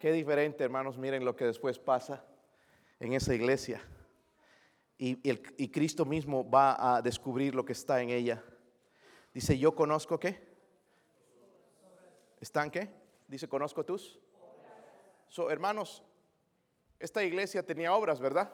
[0.00, 0.96] Qué diferente, hermanos.
[0.96, 2.24] Miren lo que después pasa
[2.98, 3.80] en esa iglesia.
[4.96, 8.42] Y, y, Cristo mismo va a descubrir lo que está en ella.
[9.32, 10.40] Dice, yo conozco qué.
[12.40, 12.97] ¿Están qué?
[13.28, 14.18] Dice, conozco tus.
[15.28, 16.02] So, hermanos,
[16.98, 18.52] esta iglesia tenía obras, ¿verdad?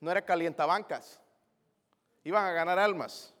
[0.00, 1.20] No era calientabancas.
[2.24, 3.32] Iban a ganar almas.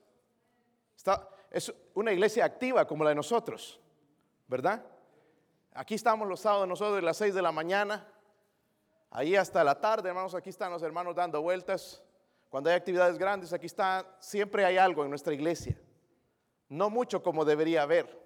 [1.50, 3.80] Es una iglesia activa como la de nosotros,
[4.46, 4.84] ¿verdad?
[5.72, 8.06] Aquí estamos los sábados nosotros de las 6 de la mañana
[9.10, 12.00] Ahí hasta la tarde, hermanos, aquí están los hermanos dando vueltas.
[12.48, 15.76] Cuando hay actividades grandes, aquí está, siempre hay algo en nuestra iglesia.
[16.68, 18.19] No mucho como debería haber,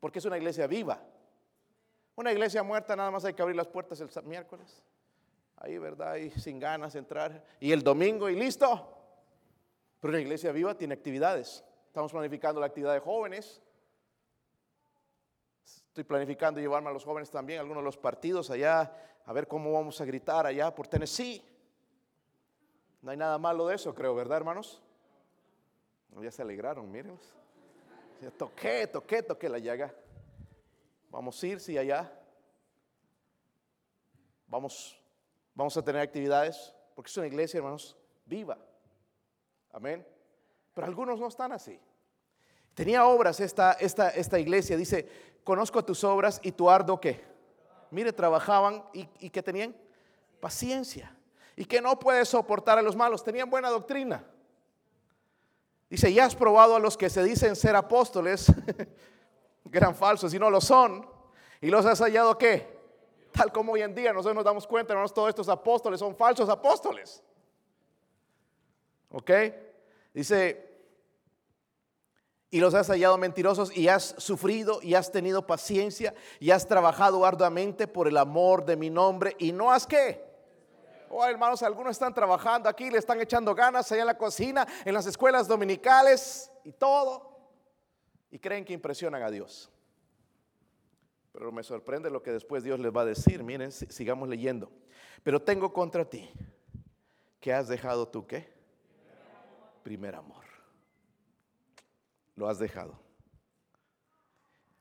[0.00, 1.00] porque es una iglesia viva.
[2.16, 4.82] Una iglesia muerta nada más hay que abrir las puertas el miércoles.
[5.56, 6.16] Ahí, ¿verdad?
[6.16, 7.44] Y sin ganas de entrar.
[7.60, 8.96] Y el domingo y listo.
[10.00, 11.64] Pero una iglesia viva tiene actividades.
[11.86, 13.62] Estamos planificando la actividad de jóvenes.
[15.64, 18.92] Estoy planificando llevarme a los jóvenes también algunos de los partidos allá,
[19.24, 21.42] a ver cómo vamos a gritar allá por Tennessee.
[23.02, 24.80] No hay nada malo de eso, creo, ¿verdad, hermanos?
[26.22, 27.39] Ya se alegraron, mírenlos.
[28.36, 29.94] Toqué, toqué, toqué la llaga.
[31.10, 32.12] Vamos a ir, sí, allá.
[34.46, 35.00] Vamos,
[35.54, 38.58] vamos a tener actividades, porque es una iglesia, hermanos, viva.
[39.72, 40.06] Amén.
[40.74, 41.80] Pero algunos no están así.
[42.74, 45.08] Tenía obras esta, esta, esta iglesia, dice,
[45.42, 47.24] conozco tus obras y tu ardo que.
[47.90, 49.74] Mire, trabajaban y, y que tenían
[50.40, 51.16] paciencia.
[51.56, 53.24] Y que no puedes soportar a los malos.
[53.24, 54.24] Tenían buena doctrina.
[55.90, 58.46] Dice, ya has probado a los que se dicen ser apóstoles,
[59.70, 61.04] que eran falsos y no lo son,
[61.60, 62.78] y los has hallado qué?
[63.32, 67.22] Tal como hoy en día nosotros nos damos cuenta, todos estos apóstoles son falsos apóstoles.
[69.10, 69.30] ¿Ok?
[70.14, 70.70] Dice,
[72.50, 77.24] y los has hallado mentirosos y has sufrido y has tenido paciencia y has trabajado
[77.24, 80.29] arduamente por el amor de mi nombre y no has qué?
[81.12, 84.94] Oh, hermanos, algunos están trabajando aquí, le están echando ganas allá en la cocina, en
[84.94, 87.36] las escuelas dominicales y todo.
[88.30, 89.72] Y creen que impresionan a Dios.
[91.32, 93.42] Pero me sorprende lo que después Dios les va a decir.
[93.42, 94.70] Miren, sigamos leyendo.
[95.24, 96.30] Pero tengo contra ti
[97.40, 98.52] que has dejado tú qué?
[99.82, 100.44] Primer amor.
[102.36, 102.96] Lo has dejado.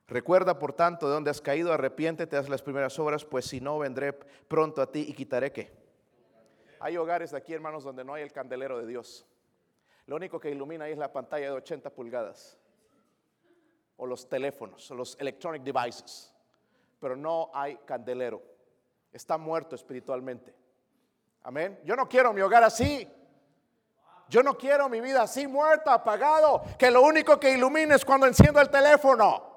[0.08, 3.80] Recuerda, por tanto, de donde has caído, arrepiéntete, haz las primeras obras, pues si no,
[3.80, 5.79] vendré pronto a ti y quitaré qué?
[6.80, 9.26] Hay hogares aquí, hermanos, donde no hay el candelero de Dios.
[10.06, 12.58] Lo único que ilumina ahí es la pantalla de 80 pulgadas.
[13.98, 16.34] O los teléfonos, o los electronic devices.
[17.00, 18.42] Pero no hay candelero.
[19.12, 20.56] Está muerto espiritualmente.
[21.44, 21.80] Amén.
[21.84, 23.08] Yo no quiero mi hogar así.
[24.30, 28.28] Yo no quiero mi vida así muerta, apagado, que lo único que ilumina es cuando
[28.28, 29.49] enciendo el teléfono.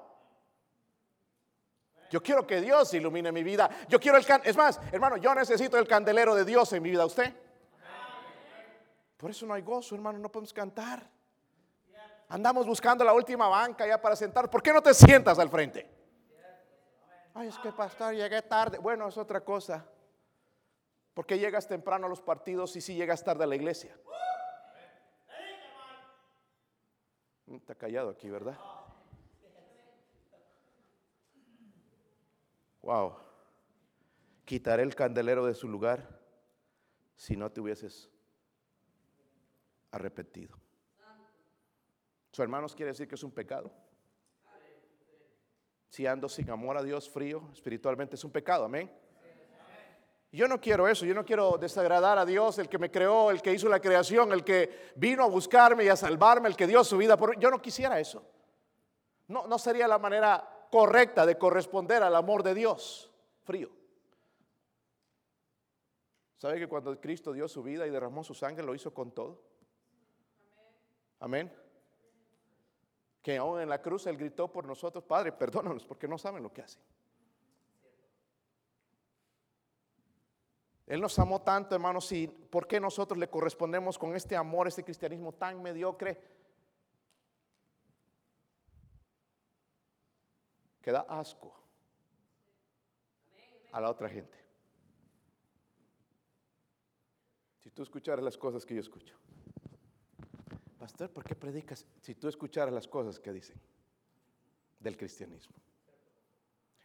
[2.13, 3.67] Yo quiero que Dios ilumine mi vida.
[3.89, 7.07] Yo quiero el es más, hermano, yo necesito el candelero de Dios en mi vida.
[7.07, 7.33] ¿Usted?
[9.17, 11.09] Por eso no hay gozo, hermano, no podemos cantar.
[12.29, 14.47] Andamos buscando la última banca ya para sentar.
[14.47, 15.89] ¿Por qué no te sientas al frente?
[17.33, 18.77] Ay, es que pastor, llegué tarde.
[18.77, 19.83] Bueno, es otra cosa.
[21.15, 23.97] ¿Por qué llegas temprano a los partidos y si llegas tarde a la iglesia?
[27.47, 28.55] Está callado aquí, ¿verdad?
[32.83, 33.15] Wow.
[34.45, 36.19] Quitaré el candelero de su lugar
[37.15, 38.09] si no te hubieses
[39.91, 40.57] arrepentido.
[42.31, 43.71] Su hermanos quiere decir que es un pecado.
[45.87, 48.91] Si ando sin amor a Dios frío, espiritualmente es un pecado, amén.
[50.31, 53.41] Yo no quiero eso, yo no quiero desagradar a Dios, el que me creó, el
[53.41, 56.83] que hizo la creación, el que vino a buscarme y a salvarme, el que dio
[56.83, 58.27] su vida por Yo no quisiera eso.
[59.27, 63.11] No, no sería la manera correcta de corresponder al amor de Dios.
[63.43, 63.69] Frío.
[66.35, 69.39] ¿Sabe que cuando Cristo dio su vida y derramó su sangre lo hizo con todo?
[71.19, 71.53] Amén.
[73.21, 76.51] Que aún en la cruz Él gritó por nosotros, Padre, perdónanos porque no saben lo
[76.51, 76.81] que hacen.
[80.87, 84.83] Él nos amó tanto, hermanos, y ¿por qué nosotros le correspondemos con este amor, este
[84.83, 86.19] cristianismo tan mediocre?
[90.83, 91.55] Que da asco
[93.71, 94.37] a la otra gente.
[97.59, 99.15] Si tú escucharas las cosas que yo escucho.
[100.77, 101.87] Pastor, ¿por qué predicas?
[102.01, 103.59] Si tú escucharas las cosas que dicen
[104.81, 105.55] del cristianismo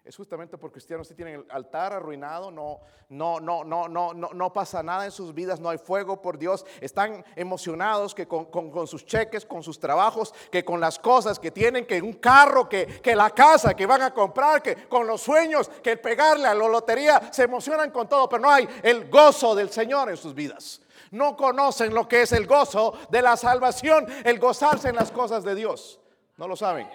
[0.05, 2.81] es justamente porque cristianos si tienen el altar arruinado, no,
[3.11, 6.65] no, no, no, no, no, pasa nada en sus vidas, no hay fuego por Dios,
[6.81, 11.87] están emocionados que con, sus cheques, con sus trabajos, que con las cosas que tienen,
[11.87, 15.69] que un carro, que, que la casa que van a comprar, que con los sueños,
[15.83, 19.69] que pegarle a la lotería, se emocionan con todo, pero no hay el gozo del
[19.69, 20.81] Señor en sus vidas.
[21.11, 25.45] No conocen lo que es el gozo de la salvación, el gozarse en las cosas
[25.45, 26.01] de Dios.
[26.37, 26.89] No lo saben.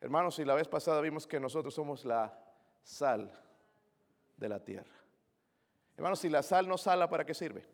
[0.00, 2.38] Hermanos, y la vez pasada vimos que nosotros somos la
[2.82, 3.32] sal
[4.36, 4.94] de la tierra.
[5.96, 7.66] Hermanos, si la sal no sala, ¿para qué sirve?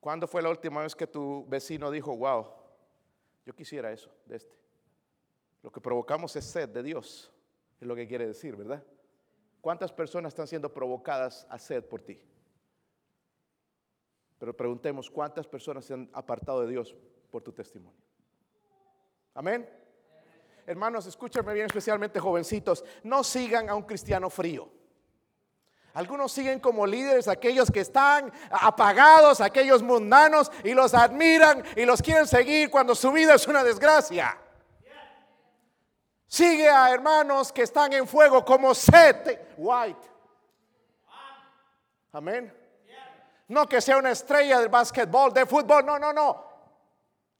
[0.00, 2.46] ¿Cuándo fue la última vez que tu vecino dijo, wow,
[3.46, 4.54] yo quisiera eso de este?
[5.62, 7.32] Lo que provocamos es sed de Dios,
[7.80, 8.84] es lo que quiere decir, ¿verdad?
[9.60, 12.22] ¿Cuántas personas están siendo provocadas a sed por ti?
[14.38, 16.94] Pero preguntemos, ¿cuántas personas se han apartado de Dios
[17.30, 18.07] por tu testimonio?
[19.38, 19.70] Amén.
[20.66, 24.68] Hermanos, escúchenme bien, especialmente jovencitos, no sigan a un cristiano frío.
[25.94, 32.02] Algunos siguen como líderes aquellos que están apagados, aquellos mundanos, y los admiran y los
[32.02, 34.36] quieren seguir cuando su vida es una desgracia.
[36.26, 40.08] Sigue a hermanos que están en fuego como Seth White.
[42.10, 42.52] Amén.
[43.46, 46.47] No que sea una estrella del básquetbol, de fútbol, no, no, no.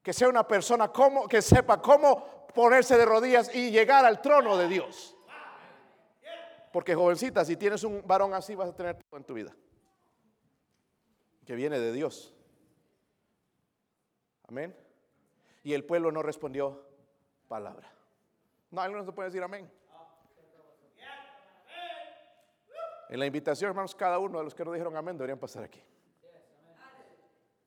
[0.01, 4.57] Que sea una persona como, que sepa cómo ponerse de rodillas y llegar al trono
[4.57, 5.15] de Dios.
[6.71, 9.55] Porque jovencita, si tienes un varón así vas a tener todo en tu vida.
[11.45, 12.35] Que viene de Dios.
[14.47, 14.75] Amén.
[15.63, 16.85] Y el pueblo no respondió
[17.47, 17.91] palabra.
[18.71, 19.69] No, algunos no pueden decir amén.
[23.09, 25.81] En la invitación, hermanos, cada uno de los que no dijeron amén deberían pasar aquí.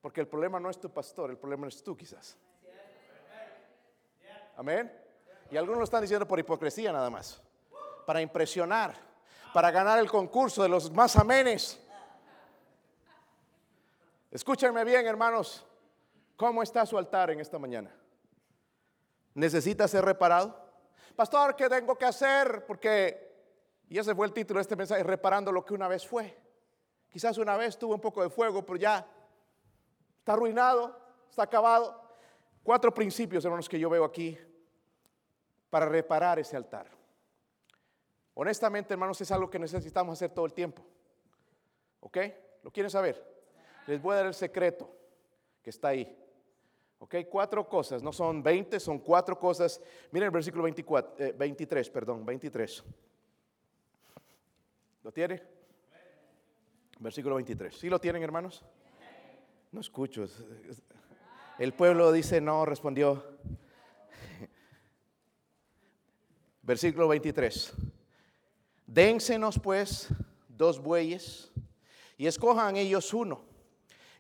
[0.03, 2.37] Porque el problema no es tu pastor, el problema es tú quizás.
[4.57, 4.93] Amén.
[5.51, 7.41] Y algunos lo están diciendo por hipocresía nada más.
[8.05, 8.95] Para impresionar,
[9.55, 11.81] para ganar el concurso de los más amenes.
[14.31, 15.65] Escúchenme bien, hermanos.
[16.37, 17.95] ¿Cómo está su altar en esta mañana?
[19.35, 20.59] ¿Necesita ser reparado?
[21.15, 22.67] Pastor, ¿qué tengo que hacer?
[22.67, 23.31] Porque,
[23.89, 26.37] y ese fue el título de este mensaje, reparando lo que una vez fue.
[27.09, 29.07] Quizás una vez tuvo un poco de fuego, pero ya
[30.23, 30.97] está arruinado,
[31.29, 32.01] está acabado.
[32.63, 34.39] Cuatro principios, hermanos, que yo veo aquí
[35.69, 36.87] para reparar ese altar.
[38.35, 40.87] Honestamente, hermanos, es algo que necesitamos hacer todo el tiempo.
[41.99, 42.19] ¿Ok?
[42.63, 43.21] ¿Lo quieren saber?
[43.89, 44.89] Les voy a dar el secreto
[45.61, 46.17] que está ahí.
[47.01, 47.17] ¿Ok?
[47.29, 49.83] Cuatro cosas, no son 20, son cuatro cosas.
[50.13, 52.85] Miren el versículo 24, 23, eh, perdón, 23.
[55.03, 55.43] ¿Lo tiene?
[57.01, 57.77] Versículo 23.
[57.77, 58.65] ¿Sí lo tienen, hermanos?
[59.73, 60.27] No escucho.
[61.59, 63.25] El pueblo dice no, respondió.
[66.63, 67.73] Versículo 23.
[68.87, 70.09] Dénsenos pues
[70.47, 71.51] dos bueyes
[72.19, 73.45] y escojan ellos uno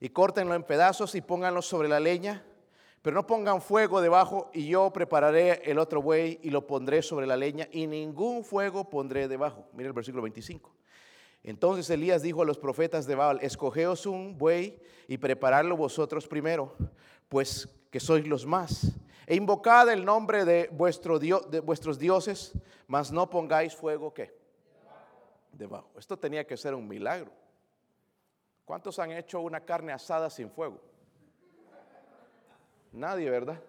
[0.00, 2.42] y córtenlo en pedazos y pónganlo sobre la leña
[3.02, 7.26] pero no pongan fuego debajo y yo prepararé el otro buey y lo pondré sobre
[7.26, 9.68] la leña y ningún fuego pondré debajo.
[9.72, 10.72] Mira el versículo 25.
[11.44, 16.74] Entonces Elías dijo a los profetas de Baal, escogeos un buey y preparadlo vosotros primero,
[17.28, 18.92] pues que sois los más.
[19.26, 22.52] E invocad el nombre de, vuestro de vuestros dioses,
[22.86, 24.34] mas no pongáis fuego ¿qué?
[25.52, 25.90] debajo.
[25.98, 27.32] Esto tenía que ser un milagro.
[28.64, 30.80] ¿Cuántos han hecho una carne asada sin fuego?
[32.92, 33.60] Nadie, ¿verdad?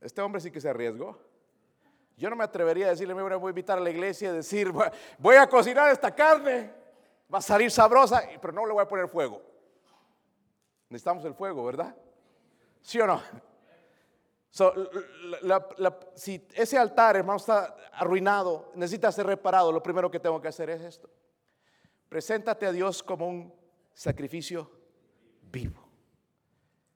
[0.00, 1.18] Este hombre sí que se arriesgó.
[2.22, 4.72] Yo no me atrevería a decirle, me voy a invitar a la iglesia y decir,
[5.18, 6.72] voy a cocinar esta carne,
[7.34, 9.42] va a salir sabrosa, pero no le voy a poner fuego.
[10.88, 11.96] Necesitamos el fuego, ¿verdad?
[12.80, 13.20] ¿Sí o no?
[16.14, 20.70] si ese altar, hermano, está arruinado, necesita ser reparado, lo primero que tengo que hacer
[20.70, 21.10] es esto.
[22.08, 23.52] Preséntate a Dios como un
[23.92, 24.70] sacrificio
[25.50, 25.88] vivo.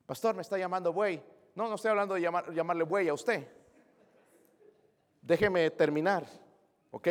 [0.05, 1.21] Pastor, me está llamando buey.
[1.53, 3.56] No, no estoy hablando de llamarle buey a usted.
[5.27, 6.25] Déjeme terminar,
[6.89, 7.07] ¿ok?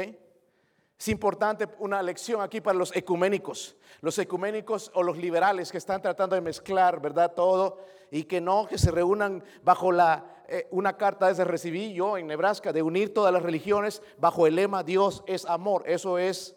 [0.99, 6.01] Es importante una lección aquí para los ecuménicos, los ecuménicos o los liberales que están
[6.01, 7.35] tratando de mezclar, ¿verdad?
[7.35, 7.79] Todo
[8.11, 12.27] y que no, que se reúnan bajo la, eh, una carta desde recibí yo en
[12.27, 15.83] Nebraska de unir todas las religiones bajo el lema Dios es amor.
[15.85, 16.57] Eso es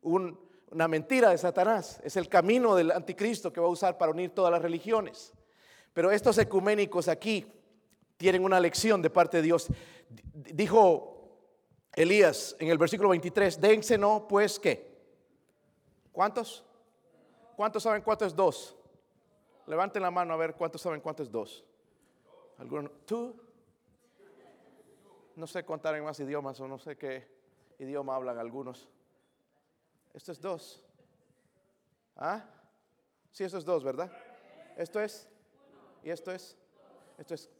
[0.00, 4.30] una mentira de Satanás, es el camino del anticristo que va a usar para unir
[4.30, 5.32] todas las religiones.
[5.92, 7.46] Pero estos ecuménicos aquí
[8.22, 9.68] tienen una lección de parte de Dios.
[10.34, 11.38] Dijo
[11.94, 13.58] Elías en el versículo 23,
[13.98, 14.92] no pues qué.
[16.12, 16.64] ¿Cuántos?
[17.56, 18.76] ¿Cuántos saben cuánto es dos?
[19.66, 21.64] Levanten la mano a ver cuántos saben cuánto es dos.
[22.58, 22.90] ¿Alguno?
[23.06, 23.34] ¿Tú?
[25.36, 27.26] No sé contar en más idiomas o no sé qué
[27.78, 28.88] idioma hablan algunos.
[30.12, 30.84] Esto es dos.
[32.16, 32.44] ¿Ah?
[33.32, 34.10] Sí, esto es dos, ¿verdad?
[34.76, 35.28] Esto es
[36.02, 36.56] y esto es,
[37.18, 37.50] esto es.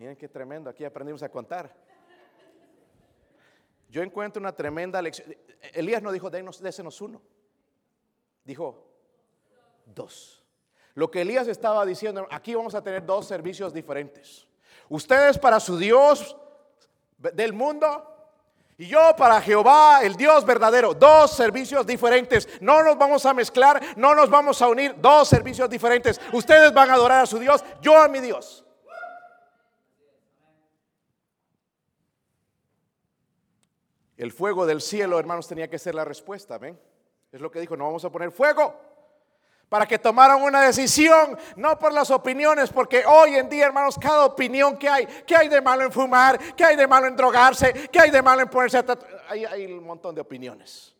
[0.00, 1.70] Miren qué tremendo, aquí aprendimos a contar.
[3.90, 5.36] Yo encuentro una tremenda lección.
[5.74, 7.20] Elías no dijo, désenos uno.
[8.42, 8.90] Dijo,
[9.84, 10.42] dos.
[10.94, 14.48] Lo que Elías estaba diciendo, aquí vamos a tener dos servicios diferentes.
[14.88, 16.34] Ustedes para su Dios
[17.18, 18.32] del mundo
[18.78, 22.48] y yo para Jehová, el Dios verdadero, dos servicios diferentes.
[22.62, 26.18] No nos vamos a mezclar, no nos vamos a unir, dos servicios diferentes.
[26.32, 28.64] Ustedes van a adorar a su Dios, yo a mi Dios.
[34.20, 36.78] El fuego del cielo, hermanos, tenía que ser la respuesta, ¿ven?
[37.32, 38.78] Es lo que dijo, no vamos a poner fuego
[39.66, 44.26] para que tomaran una decisión, no por las opiniones, porque hoy en día, hermanos, cada
[44.26, 46.38] opinión que hay, ¿qué hay de malo en fumar?
[46.54, 47.88] ¿Qué hay de malo en drogarse?
[47.90, 48.84] ¿Qué hay de malo en ponerse a
[49.26, 50.94] hay, hay un montón de opiniones.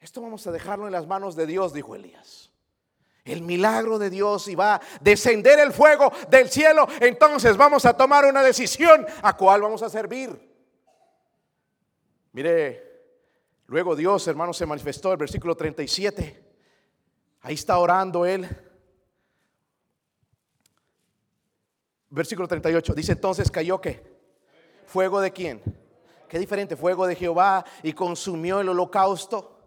[0.00, 2.50] Esto vamos a dejarlo en las manos de Dios, dijo Elías.
[3.24, 7.96] el milagro de Dios y va a descender el fuego del cielo, entonces vamos a
[7.96, 10.47] tomar una decisión a cuál vamos a servir.
[12.38, 13.02] Mire,
[13.66, 16.40] luego Dios, hermano, se manifestó el versículo 37.
[17.40, 18.48] Ahí está orando él.
[22.10, 22.94] Versículo 38.
[22.94, 24.04] Dice entonces cayó que
[24.86, 25.60] fuego de quién?
[26.28, 29.58] Qué diferente, fuego de Jehová y consumió el holocausto.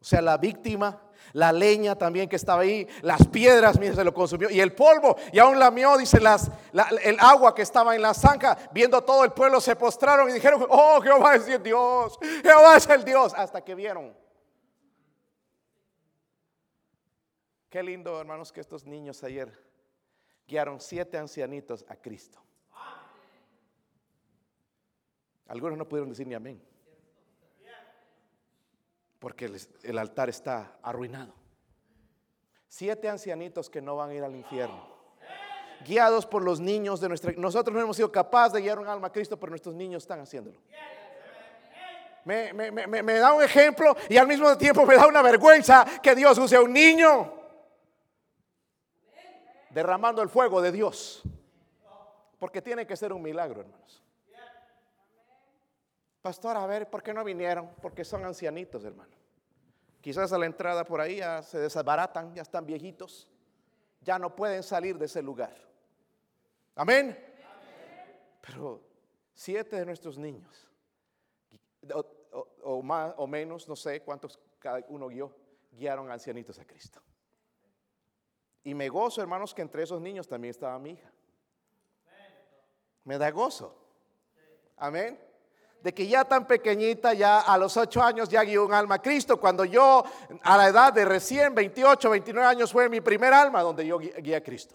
[0.00, 1.00] O sea, la víctima
[1.32, 5.16] la leña también que estaba ahí, las piedras, mira, se lo consumió, y el polvo,
[5.32, 6.50] y aún lamió, dice, las,
[7.02, 10.66] el agua que estaba en la zanja, viendo todo el pueblo, se postraron y dijeron,
[10.68, 14.16] oh, Jehová es el Dios, Jehová es el Dios, hasta que vieron.
[17.68, 19.52] Qué lindo, hermanos, que estos niños ayer
[20.46, 22.40] guiaron siete ancianitos a Cristo.
[25.48, 26.62] Algunos no pudieron decir ni amén
[29.18, 29.50] porque
[29.82, 31.34] el, altar está arruinado.
[32.68, 34.98] Siete ancianitos que no van a ir al infierno
[35.84, 37.32] guiados por los niños de nuestra...
[37.36, 40.20] Nosotros no hemos sido capaces de guiar un alma a Cristo, pero nuestros niños están
[40.20, 40.58] haciéndolo.
[42.24, 46.36] Me, me, da un ejemplo y al mismo tiempo me da una vergüenza que Dios
[46.36, 47.32] use a un niño
[49.70, 51.22] derramando el fuego de Dios.
[52.38, 54.02] Porque tiene que ser un milagro, hermanos.
[56.22, 57.70] Pastor, a ver, ¿por qué no vinieron?
[57.80, 59.14] Porque son ancianitos, hermano.
[60.00, 63.28] Quizás a la entrada por ahí ya se desbaratan, ya están viejitos.
[64.00, 65.54] Ya no pueden salir de ese lugar.
[66.74, 67.16] Amén.
[68.40, 68.82] Pero
[69.34, 70.68] siete de nuestros niños,
[72.62, 75.34] o, más o menos, no sé cuántos cada uno guió,
[75.72, 77.00] guiaron ancianitos a Cristo.
[78.64, 81.12] Y me gozo, hermanos, que entre esos niños también estaba mi hija.
[83.04, 83.76] Me da gozo.
[84.76, 85.27] Amén
[85.82, 89.02] de que ya tan pequeñita, ya a los ocho años ya guió un alma a
[89.02, 89.38] Cristo.
[89.38, 90.04] Cuando yo
[90.42, 94.36] a la edad de recién 28, 29 años fue mi primer alma donde yo guié
[94.36, 94.74] a Cristo.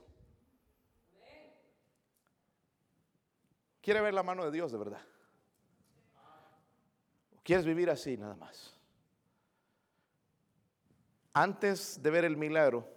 [3.81, 5.01] ¿Quiere ver la mano de Dios de verdad?
[7.43, 8.73] ¿Quieres vivir así nada más?
[11.33, 12.87] Antes de ver el milagro,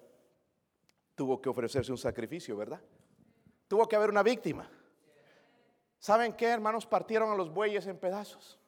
[1.16, 2.80] tuvo que ofrecerse un sacrificio, ¿verdad?
[3.66, 4.70] Tuvo que haber una víctima.
[5.98, 6.86] ¿Saben qué, hermanos?
[6.86, 8.58] Partieron a los bueyes en pedazos.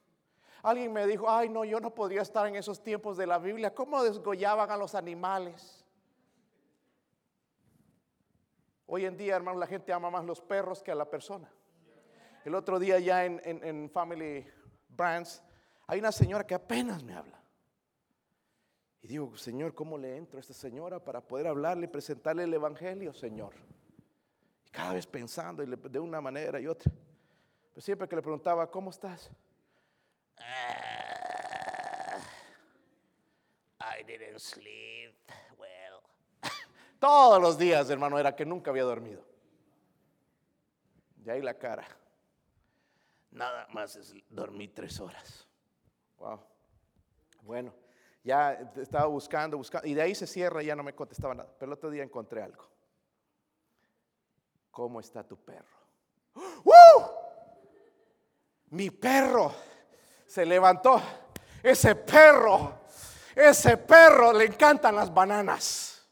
[0.63, 3.75] Alguien me dijo, ay no, yo no podría estar en esos tiempos de la Biblia.
[3.75, 5.85] ¿Cómo desgollaban a los animales?
[8.87, 11.51] Hoy en día, hermanos, la gente ama más los perros que a la persona.
[12.45, 14.47] El otro día ya en, Family
[14.89, 15.43] Brands
[15.87, 17.41] hay una señora que apenas me habla.
[19.03, 22.55] Y digo, Señor, ¿cómo le entro a esta señora para poder hablarle y presentarle el
[22.55, 23.55] Evangelio, Señor?
[24.65, 26.91] Y cada vez pensando de una manera y otra
[27.81, 29.31] siempre que le preguntaba, ¿cómo estás?
[30.39, 31.09] Ah,
[33.81, 35.15] I didn't sleep
[35.59, 36.01] well.
[36.99, 39.25] Todos los días, hermano, era que nunca había dormido.
[41.25, 41.87] Y ahí la cara.
[43.31, 45.47] Nada más es dormir tres horas.
[46.17, 46.41] Wow.
[47.43, 47.75] Bueno,
[48.25, 49.87] ya estaba buscando, buscando.
[49.87, 51.53] Y de ahí se cierra y ya no me contestaba nada.
[51.59, 52.69] Pero el otro día encontré algo.
[54.71, 55.79] ¿Cómo está tu perro?
[56.65, 57.08] ¡Woo!
[58.71, 59.55] Mi perro
[60.27, 61.01] se levantó.
[61.63, 62.81] Ese perro,
[63.35, 66.07] ese perro le encantan las bananas.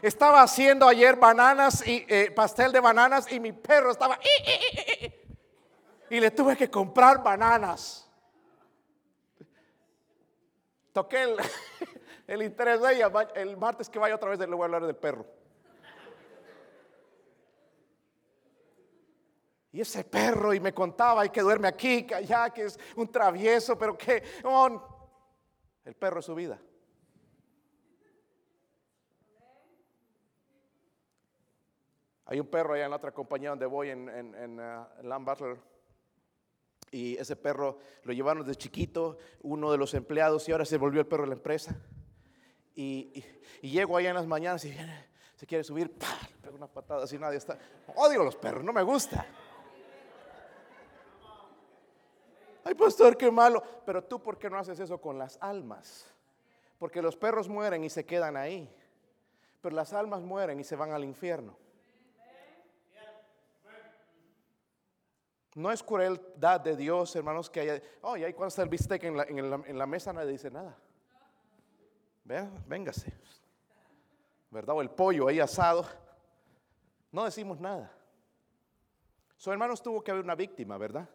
[0.00, 4.18] Estaba haciendo ayer bananas y eh, pastel de bananas y mi perro estaba
[6.10, 8.06] y le tuve que comprar bananas.
[10.92, 11.36] Toqué el,
[12.26, 13.10] el interés de ella.
[13.34, 15.24] El martes que vaya otra vez le voy a hablar del perro.
[19.72, 23.10] Y ese perro, y me contaba, y que duerme aquí, que allá, que es un
[23.10, 24.22] travieso, pero que
[25.84, 26.60] el perro es su vida.
[32.26, 35.58] Hay un perro allá en la otra compañía donde voy, en, en, en uh,
[36.90, 41.00] Y ese perro lo llevaron desde chiquito, uno de los empleados, y ahora se volvió
[41.00, 41.74] el perro de la empresa.
[42.74, 43.24] Y,
[43.62, 47.04] y, llego allá en las mañanas y viene, se quiere subir, le pego una patada,
[47.04, 47.58] así nadie está.
[47.96, 49.26] Odio los perros, no me gusta.
[52.74, 53.62] Pastor, qué malo.
[53.84, 56.06] Pero tú, ¿por qué no haces eso con las almas?
[56.78, 58.72] Porque los perros mueren y se quedan ahí.
[59.60, 61.56] Pero las almas mueren y se van al infierno.
[65.54, 67.82] No es crueldad de Dios, hermanos, que haya.
[68.00, 70.76] Oh, y ahí cuando está el bistec en la, en la, mesa nadie dice nada.
[72.24, 73.12] Vean, véngase.
[74.50, 74.76] ¿Verdad?
[74.76, 75.86] O el pollo ahí asado.
[77.10, 77.92] No decimos nada.
[79.36, 81.08] Su hermanos tuvo que haber una víctima, ¿verdad?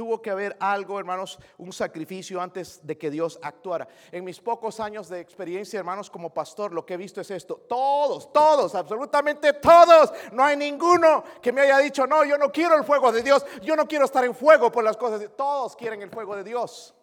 [0.00, 3.86] Tuvo que haber algo, hermanos, un sacrificio antes de que Dios actuara.
[4.10, 7.56] En mis pocos años de experiencia, hermanos, como pastor, lo que he visto es esto.
[7.68, 10.10] Todos, todos, absolutamente todos.
[10.32, 13.44] No hay ninguno que me haya dicho, no, yo no quiero el fuego de Dios.
[13.60, 15.22] Yo no quiero estar en fuego por las cosas.
[15.36, 16.94] Todos quieren el fuego de Dios.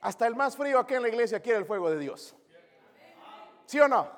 [0.00, 2.34] Hasta el más frío aquí en la iglesia quiere el fuego de Dios.
[3.64, 4.10] ¿Sí o no?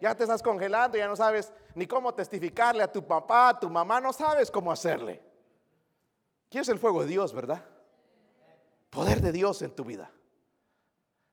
[0.00, 3.70] Ya te estás congelando, ya no sabes ni cómo testificarle a tu papá, a tu
[3.70, 5.33] mamá, no sabes cómo hacerle.
[6.48, 7.64] Quieres el fuego de Dios, ¿verdad?
[8.90, 10.10] Poder de Dios en tu vida.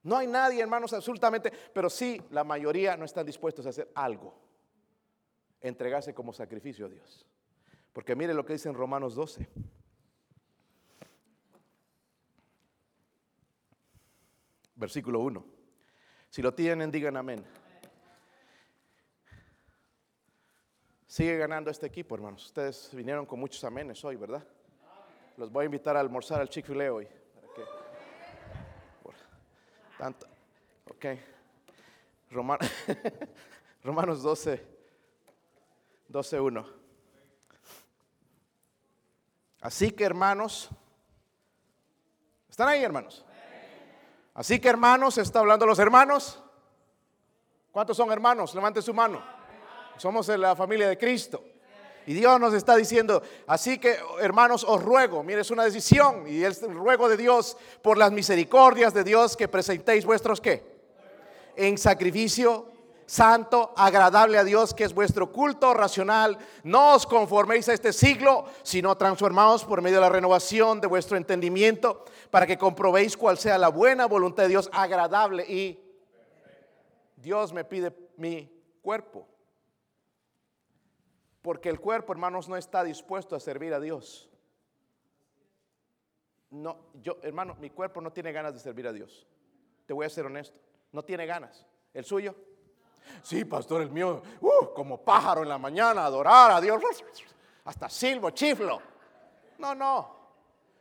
[0.03, 4.33] No hay nadie, hermanos, absolutamente, pero sí la mayoría no están dispuestos a hacer algo.
[5.59, 7.25] Entregarse como sacrificio a Dios.
[7.93, 9.47] Porque mire lo que dice en Romanos 12.
[14.75, 15.45] Versículo 1.
[16.29, 17.45] Si lo tienen, digan amén.
[21.05, 22.45] Sigue ganando este equipo, hermanos.
[22.45, 24.47] Ustedes vinieron con muchos amenes hoy, ¿verdad?
[25.41, 27.07] Los voy a invitar a almorzar al Chick-fil-A hoy.
[29.97, 30.27] tanto,
[30.87, 31.05] ok.
[33.83, 34.63] Romanos 12,
[36.09, 36.65] 12, 1.
[39.61, 40.69] Así que, hermanos,
[42.47, 43.25] ¿están ahí, hermanos?
[44.35, 46.39] Así que, hermanos, está hablando los hermanos.
[47.71, 48.53] ¿Cuántos son hermanos?
[48.53, 49.23] Levante su mano.
[49.97, 51.43] Somos la familia de Cristo.
[52.07, 56.43] Y Dios nos está diciendo, así que hermanos, os ruego, mire, es una decisión y
[56.43, 60.63] es el ruego de Dios por las misericordias de Dios que presentéis vuestros qué?
[61.55, 62.71] En sacrificio
[63.11, 66.37] santo, agradable a Dios, que es vuestro culto racional.
[66.63, 71.17] No os conforméis a este siglo, sino transformaos por medio de la renovación de vuestro
[71.17, 75.77] entendimiento, para que comprobéis cuál sea la buena voluntad de Dios, agradable y
[77.17, 78.49] Dios me pide mi
[78.81, 79.27] cuerpo.
[81.41, 84.29] Porque el cuerpo, hermanos, no está dispuesto a servir a Dios.
[86.51, 89.25] No, yo, hermano, mi cuerpo no tiene ganas de servir a Dios.
[89.85, 90.59] Te voy a ser honesto.
[90.91, 91.65] No tiene ganas.
[91.93, 92.35] ¿El suyo?
[93.23, 96.81] Sí, pastor, el mío, uh, como pájaro en la mañana, adorar a Dios.
[97.65, 98.81] Hasta silbo, chiflo.
[99.57, 100.21] No, no.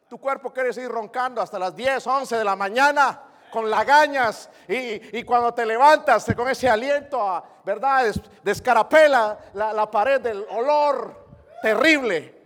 [0.09, 5.23] Tu cuerpo quiere seguir roncando hasta las 10, 11 de la mañana con lagañas y,
[5.25, 8.13] cuando te levantas con ese aliento, ¿verdad?
[8.43, 11.15] Descarapela la, la pared del olor
[11.63, 12.41] terrible.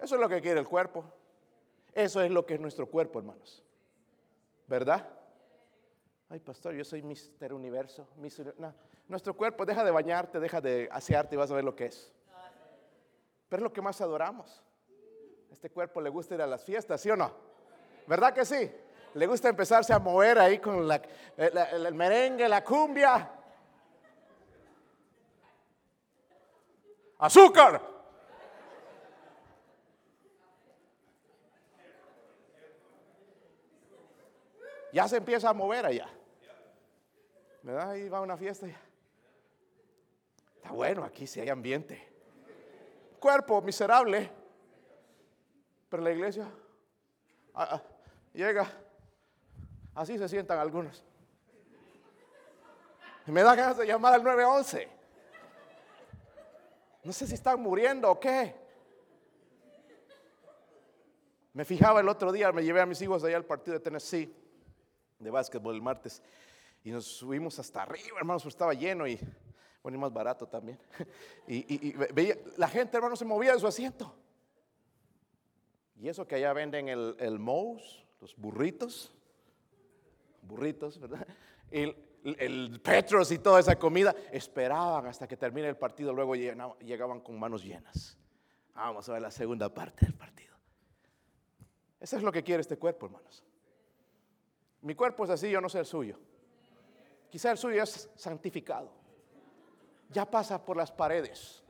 [0.00, 1.04] Eso es lo que quiere el cuerpo.
[1.94, 3.62] Eso es lo que es nuestro cuerpo, hermanos.
[4.66, 5.08] ¿Verdad?
[6.28, 8.08] Ay, pastor, yo soy Mister Universo.
[9.08, 12.12] nuestro cuerpo deja de bañarte, deja de asearte y vas a ver lo que es.
[13.48, 14.62] Pero es lo que más adoramos.
[15.64, 17.32] Este cuerpo le gusta ir a las fiestas, ¿sí o no?
[18.06, 18.70] ¿Verdad que sí?
[19.14, 21.00] Le gusta empezarse a mover ahí con la,
[21.38, 23.30] el, merengue, la cumbia.
[27.16, 27.80] Azúcar.
[34.92, 36.10] Ya se empieza a mover allá.
[37.62, 37.92] ¿Verdad?
[37.92, 38.66] Ahí va una fiesta.
[40.56, 42.06] Está bueno, aquí si hay ambiente.
[43.18, 44.43] Cuerpo miserable.
[45.94, 46.50] Pero la iglesia
[47.54, 47.82] ah, ah,
[48.32, 48.68] llega,
[49.94, 51.04] así se sientan algunos.
[53.26, 54.88] Me da ganas de llamar al 911.
[57.04, 58.56] No sé si están muriendo o qué.
[61.52, 64.34] Me fijaba el otro día, me llevé a mis hijos allá al partido de Tennessee
[65.20, 66.20] de básquetbol el martes
[66.82, 69.16] y nos subimos hasta arriba, hermanos, estaba lleno y
[69.80, 70.76] bueno, y más barato también.
[71.46, 74.23] Y, y veía, la gente, hermanos, se movía de su asiento.
[76.00, 79.12] Y eso que allá venden el, el los burritos,
[80.42, 81.26] burritos, ¿verdad?
[81.70, 87.20] El, el Petros y toda esa comida, esperaban hasta que termine el partido, luego llegaban
[87.20, 88.16] con manos llenas.
[88.74, 90.54] Vamos a ver la segunda parte del partido.
[92.00, 93.44] Eso es lo que quiere este cuerpo, hermanos.
[94.82, 96.18] Mi cuerpo es así, yo no sé el suyo.
[97.30, 98.90] Quizá el suyo es santificado.
[100.10, 101.62] Ya pasa por las paredes,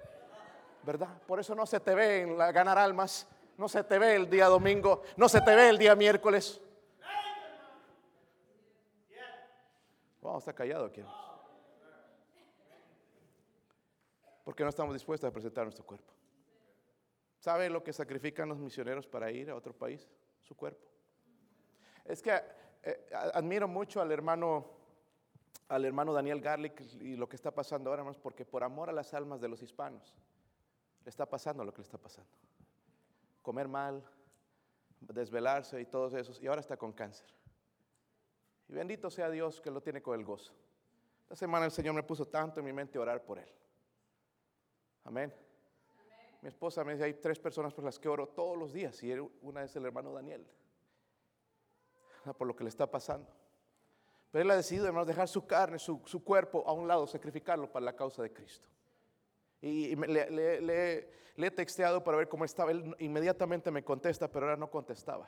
[0.82, 1.22] ¿verdad?
[1.26, 4.46] Por eso no se te ve en ganar almas, no se te ve el día
[4.46, 6.60] domingo, no se te ve el día miércoles.
[10.20, 11.04] Wow, está callado aquí.
[14.42, 16.12] Porque no estamos dispuestos a presentar nuestro cuerpo.
[17.38, 20.08] ¿Sabe lo que sacrifican los misioneros para ir a otro país?
[20.40, 20.86] Su cuerpo.
[22.04, 22.42] Es que
[22.82, 24.70] eh, admiro mucho al hermano,
[25.68, 28.92] al hermano Daniel Garlic y lo que está pasando ahora, más porque por amor a
[28.92, 30.14] las almas de los hispanos
[31.04, 32.30] le está pasando lo que le está pasando
[33.44, 34.02] comer mal,
[35.00, 37.28] desvelarse y todos esos, y ahora está con cáncer.
[38.68, 40.54] Y bendito sea Dios que lo tiene con el gozo.
[41.24, 43.48] Esta semana el Señor me puso tanto en mi mente orar por él.
[45.04, 45.32] Amén.
[46.40, 49.12] Mi esposa me dice, hay tres personas por las que oro todos los días y
[49.42, 50.46] una es el hermano Daniel,
[52.38, 53.30] por lo que le está pasando.
[54.30, 57.84] Pero él ha decidido, hermanos, dejar su carne, su, cuerpo a un lado, sacrificarlo para
[57.84, 58.68] la causa de Cristo.
[59.64, 62.70] Y, le, he texteado para ver cómo estaba.
[62.70, 65.26] Él inmediatamente me contesta, pero ahora no contestaba.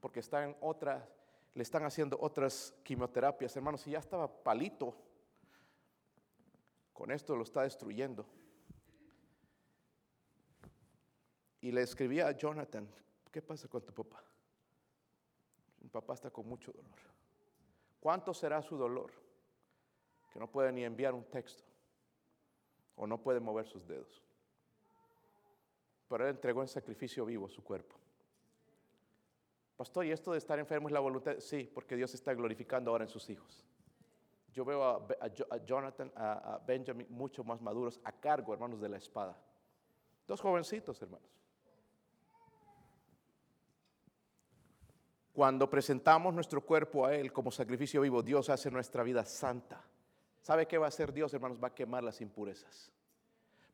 [0.00, 1.06] Porque está en otra,
[1.52, 3.54] le están haciendo otras quimioterapias.
[3.56, 4.96] Hermanos, si ya estaba palito,
[6.94, 8.24] con esto lo está destruyendo.
[11.60, 12.88] Y le escribía a Jonathan,
[13.30, 14.24] ¿qué pasa con tu papá?
[15.80, 16.98] Mi papá está con mucho dolor.
[18.00, 19.12] ¿Cuánto será su dolor?
[20.32, 21.73] Que no puede ni enviar un texto
[22.96, 24.22] o no puede mover sus dedos.
[26.08, 27.96] Pero él entregó en sacrificio vivo su cuerpo.
[29.76, 31.36] Pastor, ¿y esto de estar enfermo es la voluntad?
[31.38, 33.64] Sí, porque Dios está glorificando ahora en sus hijos.
[34.52, 39.36] Yo veo a, Jonathan, a, Benjamin mucho más maduros, a cargo, hermanos, de la espada.
[40.28, 41.28] Dos jovencitos, hermanos.
[45.32, 49.84] Cuando presentamos nuestro cuerpo a Él como sacrificio vivo, Dios hace nuestra vida santa.
[50.44, 51.58] ¿Sabe qué va a hacer Dios, hermanos?
[51.62, 52.92] Va a quemar las impurezas.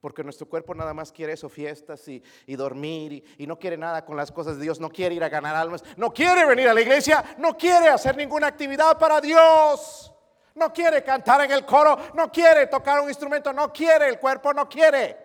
[0.00, 4.16] Porque nuestro cuerpo nada más quiere eso, fiestas y, dormir y, no quiere nada con
[4.16, 6.80] las cosas de Dios, no quiere ir a ganar almas, no quiere venir a la
[6.80, 10.14] iglesia, no quiere hacer ninguna actividad para Dios,
[10.54, 14.54] no quiere cantar en el coro, no quiere tocar un instrumento, no quiere, el cuerpo
[14.54, 15.16] no quiere.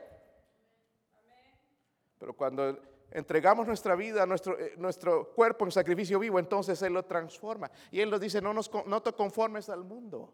[2.18, 2.80] Pero cuando
[3.12, 7.70] entregamos nuestra vida, nuestro, eh, nuestro cuerpo en sacrificio vivo, entonces Él lo transforma.
[7.92, 10.34] Y Él nos dice, no, nos, no te conformes al mundo.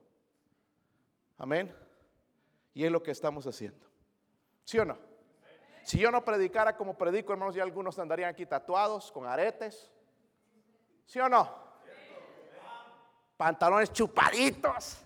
[1.41, 1.75] Amén.
[2.75, 3.87] Y es lo que estamos haciendo.
[4.63, 4.95] ¿Sí o no?
[5.83, 9.89] Si yo no predicara como predico, hermanos, ya algunos andarían aquí tatuados, con aretes.
[11.07, 11.49] ¿Sí o no?
[13.37, 14.99] Pantalones chupaditos.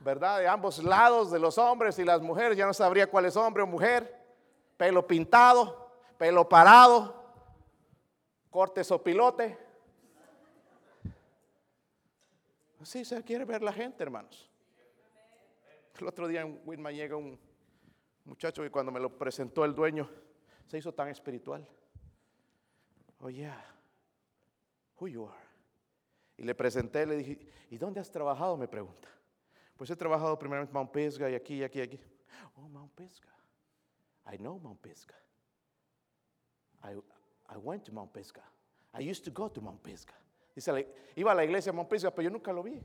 [0.00, 0.40] ¿Verdad?
[0.40, 3.62] De ambos lados, de los hombres y las mujeres, ya no sabría cuál es hombre
[3.62, 4.18] o mujer.
[4.76, 5.80] Pelo pintado
[6.18, 7.14] pelo parado,
[8.50, 9.56] cortes o pilote.
[12.82, 14.49] Así se quiere ver la gente, hermanos.
[16.00, 17.38] El otro día en Wilma llega un
[18.24, 20.08] muchacho que cuando me lo presentó el dueño
[20.66, 21.66] se hizo tan espiritual.
[23.18, 23.62] Oh yeah,
[24.98, 25.50] who you are.
[26.38, 27.38] Y le presenté, le dije,
[27.70, 28.56] ¿y dónde has trabajado?
[28.56, 29.08] Me pregunta.
[29.76, 32.00] Pues he trabajado primeramente en Mount Pisgah y aquí, y aquí, y aquí.
[32.56, 33.36] Oh, Mount Pisgah.
[34.32, 35.20] I know Mount Pisgah.
[36.82, 36.92] I,
[37.48, 38.44] I went to Mount Pisgah.
[38.94, 40.14] I used to go to Mount Pisgah.
[40.54, 42.82] Dice, iba a la iglesia de Mount Pisgah, pero yo nunca lo vi.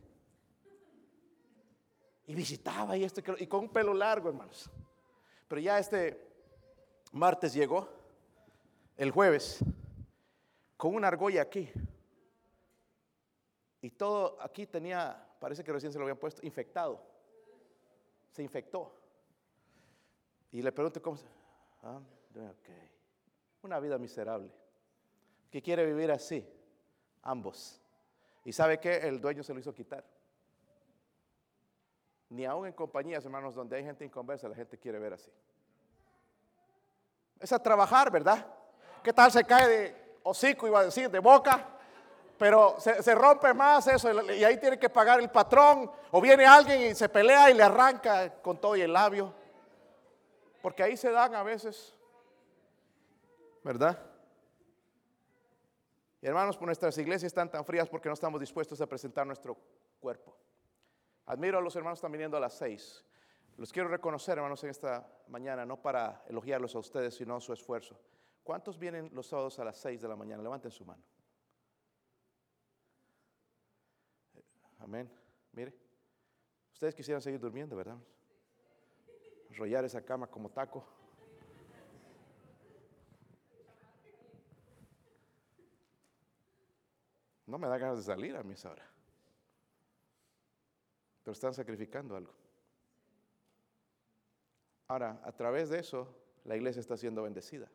[2.27, 4.69] Y visitaba y esto y con un pelo largo, hermanos.
[5.47, 6.19] Pero ya este
[7.11, 7.87] martes llegó,
[8.97, 9.59] el jueves,
[10.77, 11.71] con una argolla aquí.
[13.81, 16.99] Y todo aquí tenía, parece que recién se lo habían puesto, infectado.
[18.31, 18.93] Se infectó.
[20.51, 21.25] Y le pregunto cómo se.
[21.83, 21.99] Ah,
[23.61, 24.49] una vida miserable.
[25.51, 26.47] Que quiere vivir así,
[27.21, 27.81] ambos.
[28.43, 30.03] Y sabe que el dueño se lo hizo quitar.
[32.29, 35.31] Ni aún en compañías, hermanos, donde hay gente inconversa, la gente quiere ver así.
[37.39, 38.45] Es a trabajar, ¿verdad?
[39.03, 41.69] ¿Qué tal se cae de hocico, iba a decir, de boca?
[42.37, 45.89] Pero se, rompe más eso y ahí tiene que pagar el patrón.
[46.11, 49.33] O viene alguien y se pelea y le arranca con todo y el labio.
[50.61, 51.95] Porque ahí se dan a veces
[53.65, 53.97] ¿verdad?
[56.21, 59.57] Y hermanos, por nuestras iglesias están tan frías porque no estamos dispuestos a presentar nuestro
[59.99, 60.37] cuerpo.
[61.27, 63.03] Admiro a los hermanos que están viniendo a las seis.
[63.57, 67.99] Los quiero reconocer, hermanos, en esta mañana, no para elogiarlos a ustedes, sino su esfuerzo.
[68.43, 70.43] ¿Cuántos vienen los sábados a las seis de la mañana?
[70.43, 71.03] Levanten su mano.
[74.79, 75.09] Amén.
[75.53, 75.73] Mire,
[76.73, 77.97] ustedes quisieran seguir durmiendo, ¿verdad?
[79.51, 80.85] Rollar esa cama como taco.
[87.47, 88.94] No me da ganas de salir a mí esa hora.
[91.25, 92.31] Pero están sacrificando algo.
[94.87, 96.07] Ahora, a través de eso,
[96.43, 97.67] la iglesia está siendo bendecida.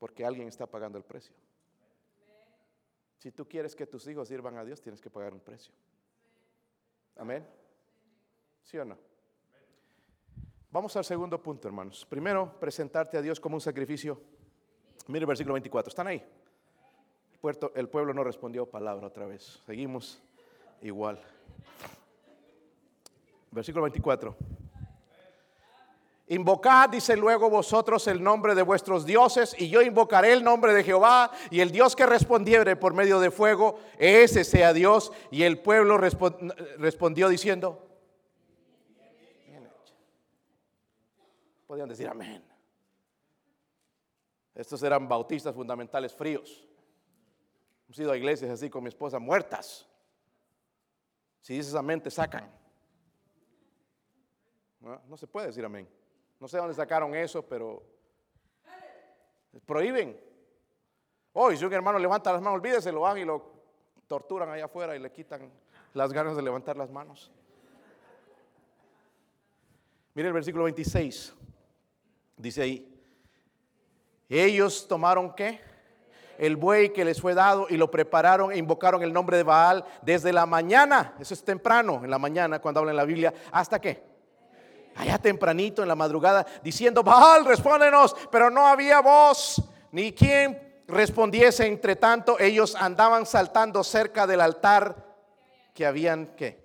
[0.00, 1.32] Porque alguien está pagando el precio.
[3.18, 5.72] Si tú quieres que tus hijos sirvan a Dios, tienes que pagar un precio.
[7.14, 7.46] Amén.
[8.64, 8.98] ¿Sí o no?
[10.72, 12.04] Vamos al segundo punto, hermanos.
[12.04, 14.20] Primero, presentarte a Dios como un sacrificio.
[15.06, 15.90] Mire el versículo 24.
[15.90, 16.24] ¿Están ahí?
[17.74, 19.60] el pueblo no respondió palabra otra vez.
[19.64, 20.20] Seguimos
[20.82, 21.20] igual.
[23.50, 24.36] Versículo 24.
[26.28, 30.82] Invocad, dice luego vosotros el nombre de vuestros dioses, y yo invocaré el nombre de
[30.82, 35.12] Jehová, y el Dios que respondiere por medio de fuego, ese sea Dios.
[35.30, 37.86] Y el pueblo respondió diciendo,
[41.66, 42.42] podían decir amén.
[44.54, 46.64] Estos eran bautistas fundamentales fríos.
[47.86, 49.86] Hemos ido a iglesias así con mi esposa, muertas.
[51.42, 52.48] Si dices amén, te sacan.
[54.80, 55.88] No, se puede decir amén.
[56.40, 57.82] No sé dónde sacaron eso, pero
[59.66, 60.18] prohíben.
[61.32, 63.52] Hoy, si un hermano levanta las manos, olvídese, lo van y lo
[64.06, 65.50] torturan allá afuera y le quitan
[65.94, 67.30] las ganas de levantar las manos.
[70.14, 71.34] Mire el versículo 26.
[72.36, 73.02] Dice ahí,
[74.28, 75.60] ellos tomaron qué?
[76.38, 79.84] El buey que les fue dado y lo prepararon e invocaron el nombre de Baal
[80.02, 83.80] desde la mañana, eso es temprano, en la mañana cuando habla en la Biblia, hasta
[83.80, 84.02] qué?
[84.96, 91.66] Allá tempranito en la madrugada, diciendo, Baal, respóndenos, pero no había voz, ni quien respondiese.
[91.66, 94.94] Entre tanto, ellos andaban saltando cerca del altar
[95.72, 96.62] que habían, ¿qué?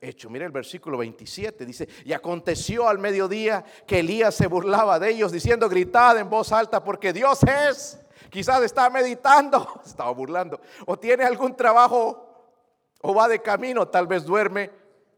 [0.00, 0.30] hecho.
[0.30, 5.30] Mire el versículo 27, dice, y aconteció al mediodía que Elías se burlaba de ellos
[5.32, 7.98] diciendo, gritad en voz alta porque Dios es.
[8.30, 12.26] Quizás está meditando, estaba burlando, o tiene algún trabajo,
[13.02, 14.70] o va de camino, tal vez duerme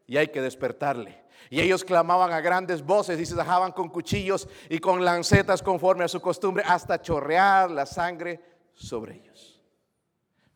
[0.06, 1.22] y hay que despertarle.
[1.50, 6.04] Y ellos clamaban a grandes voces y se dejaban con cuchillos y con lancetas conforme
[6.04, 8.40] a su costumbre hasta chorrear la sangre
[8.74, 9.60] sobre ellos.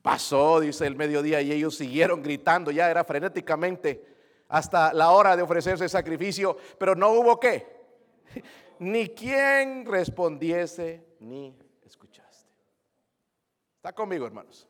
[0.00, 4.16] Pasó, dice el mediodía, y ellos siguieron gritando, ya era frenéticamente
[4.48, 7.66] hasta la hora de ofrecerse sacrificio, pero no hubo qué,
[8.78, 11.65] ni quien respondiese ni.
[13.86, 14.66] ¿Está conmigo, hermanos?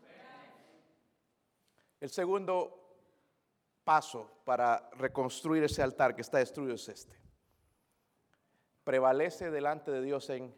[1.98, 2.98] El segundo
[3.82, 7.18] paso para reconstruir ese altar que está destruido es este.
[8.84, 10.54] Prevalece delante de Dios en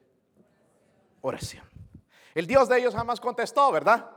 [1.20, 1.64] oración.
[2.34, 4.11] El Dios de ellos jamás contestó, ¿verdad?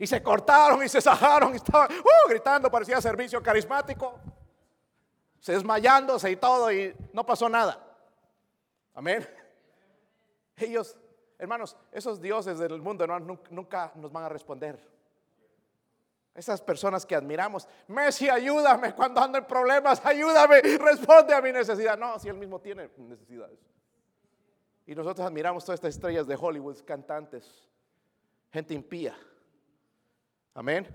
[0.00, 4.18] Y se cortaron y se sajaron y estaban uh, gritando, parecía servicio carismático
[5.38, 7.80] se desmayándose y todo y no pasó nada.
[8.94, 9.24] Amén.
[10.56, 10.96] Ellos,
[11.38, 13.06] hermanos, esos dioses del mundo
[13.50, 14.78] nunca nos van a responder.
[16.34, 21.96] Esas personas que admiramos, Messi, ayúdame cuando ando en problemas, ayúdame, responde a mi necesidad.
[21.98, 23.58] No, si él mismo tiene necesidades.
[24.86, 27.66] Y nosotros admiramos todas estas estrellas de Hollywood, cantantes,
[28.52, 29.16] gente impía.
[30.54, 30.86] Amén.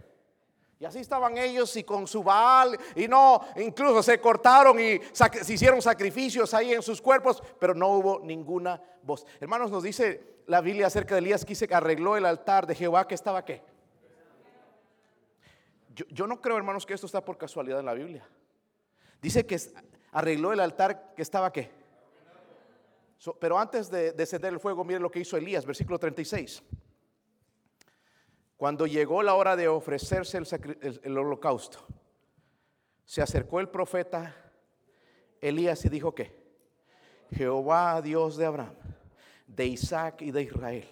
[0.82, 5.54] Y así estaban ellos y con su Baal y no, incluso se cortaron y se
[5.54, 9.24] hicieron sacrificios ahí en sus cuerpos, pero no hubo ninguna voz.
[9.40, 13.14] Hermanos, nos dice la Biblia acerca de Elías que arregló el altar de Jehová que
[13.14, 13.62] estaba qué.
[16.10, 18.28] Yo, no creo, hermanos, que esto está por casualidad en la Biblia.
[19.22, 19.60] Dice que
[20.14, 21.70] arregló el altar que estaba qué.
[23.40, 26.64] pero antes de, de ceder el fuego, mire lo que hizo Elías, versículo 36.
[28.62, 31.80] Cuando llegó la hora de ofrecerse el, holocausto,
[33.04, 34.36] se acercó el profeta
[35.42, 36.32] Elías y dijo que
[37.32, 38.76] Jehová Dios de Abraham,
[39.48, 40.88] de Isaac y de Israel,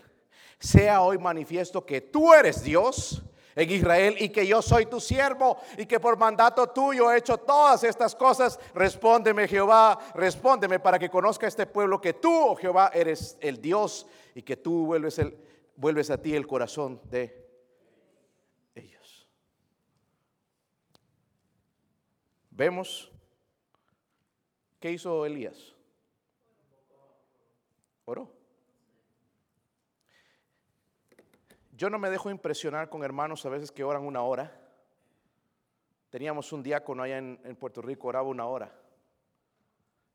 [0.58, 3.22] sea hoy manifiesto que tú eres Dios
[3.56, 7.38] en Israel y que yo soy tu siervo y que por mandato tuyo he hecho
[7.38, 8.60] todas estas cosas.
[8.74, 14.08] Respóndeme Jehová, respóndeme para que conozca este pueblo que tú, oh Jehová, eres el Dios
[14.34, 15.38] y que tú vuelves, el,
[15.76, 17.49] vuelves a ti el corazón de
[22.60, 23.10] Vemos
[24.82, 25.78] qué hizo Elías.
[28.04, 28.30] Oró.
[31.72, 34.60] Yo no me dejo impresionar con hermanos a veces que oran una hora.
[36.10, 38.78] Teníamos un diácono allá en, en Puerto Rico, oraba una hora.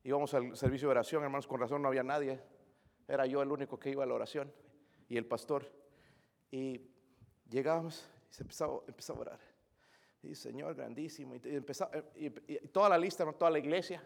[0.02, 2.42] Íbamos al servicio de oración, hermanos, con razón no había nadie.
[3.08, 4.52] Era yo el único que iba a la oración
[5.08, 5.72] y el pastor.
[6.50, 6.90] Y
[7.48, 9.53] llegábamos y se empezaba, empezaba a orar.
[10.28, 11.34] Y Señor grandísimo.
[11.34, 12.30] Y, empezó, y,
[12.68, 14.02] toda la lista, toda la iglesia,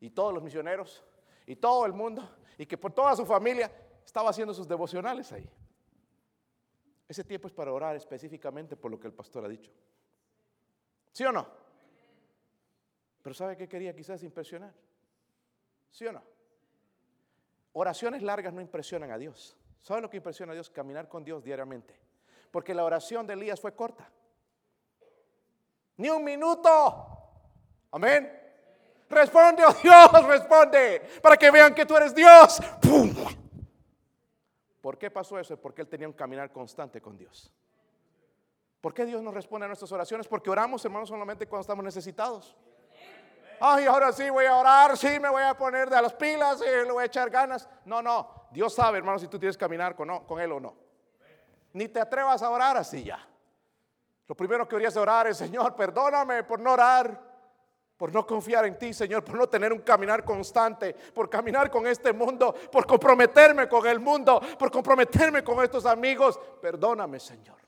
[0.00, 1.04] y todos los misioneros,
[1.46, 3.70] y todo el mundo, y que por toda su familia
[4.04, 5.48] estaba haciendo sus devocionales ahí.
[7.08, 9.72] Ese tiempo es para orar específicamente por lo que el pastor ha dicho.
[11.12, 11.46] ¿Sí o no?
[13.22, 14.72] Pero ¿sabe qué quería quizás impresionar?
[15.90, 16.22] ¿Sí o no?
[17.72, 19.56] Oraciones largas no impresionan a Dios.
[19.80, 20.70] ¿Sabe lo que impresiona a Dios?
[20.70, 21.94] Caminar con Dios diariamente.
[22.50, 24.10] Porque la oración de Elías fue corta.
[26.00, 27.06] Ni un minuto.
[27.92, 28.32] Amén.
[29.10, 31.02] Responde, oh Dios, responde.
[31.22, 32.58] Para que vean que tú eres Dios.
[34.80, 35.60] ¿Por qué pasó eso?
[35.60, 37.52] Porque él tenía un caminar constante con Dios.
[38.80, 40.26] ¿Por qué Dios nos responde a nuestras oraciones?
[40.26, 42.56] Porque oramos, hermanos, solamente cuando estamos necesitados.
[43.60, 46.86] Ay, ahora sí voy a orar, sí me voy a poner de las pilas, y
[46.86, 47.68] le voy a echar ganas.
[47.84, 48.46] No, no.
[48.52, 50.74] Dios sabe, hermano, si tú tienes que caminar con, con Él o no.
[51.74, 53.29] Ni te atrevas a orar así ya.
[54.30, 57.28] Lo primero que deberías orar es, Señor, perdóname por no orar.
[57.96, 61.86] por no confiar en ti, Señor, por no tener un caminar constante, por caminar con
[61.86, 66.40] este mundo, por comprometerme con el mundo, por comprometerme con estos amigos.
[66.62, 67.58] Perdóname, Señor.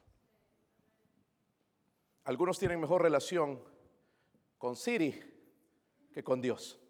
[2.25, 3.61] Algunos tienen mejor relación
[4.57, 5.21] con Siri
[6.15, 6.81] que con Dios.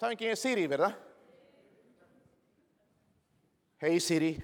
[0.00, 0.98] ¿Saben quién es Siri, verdad?
[3.78, 4.42] Hey Siri.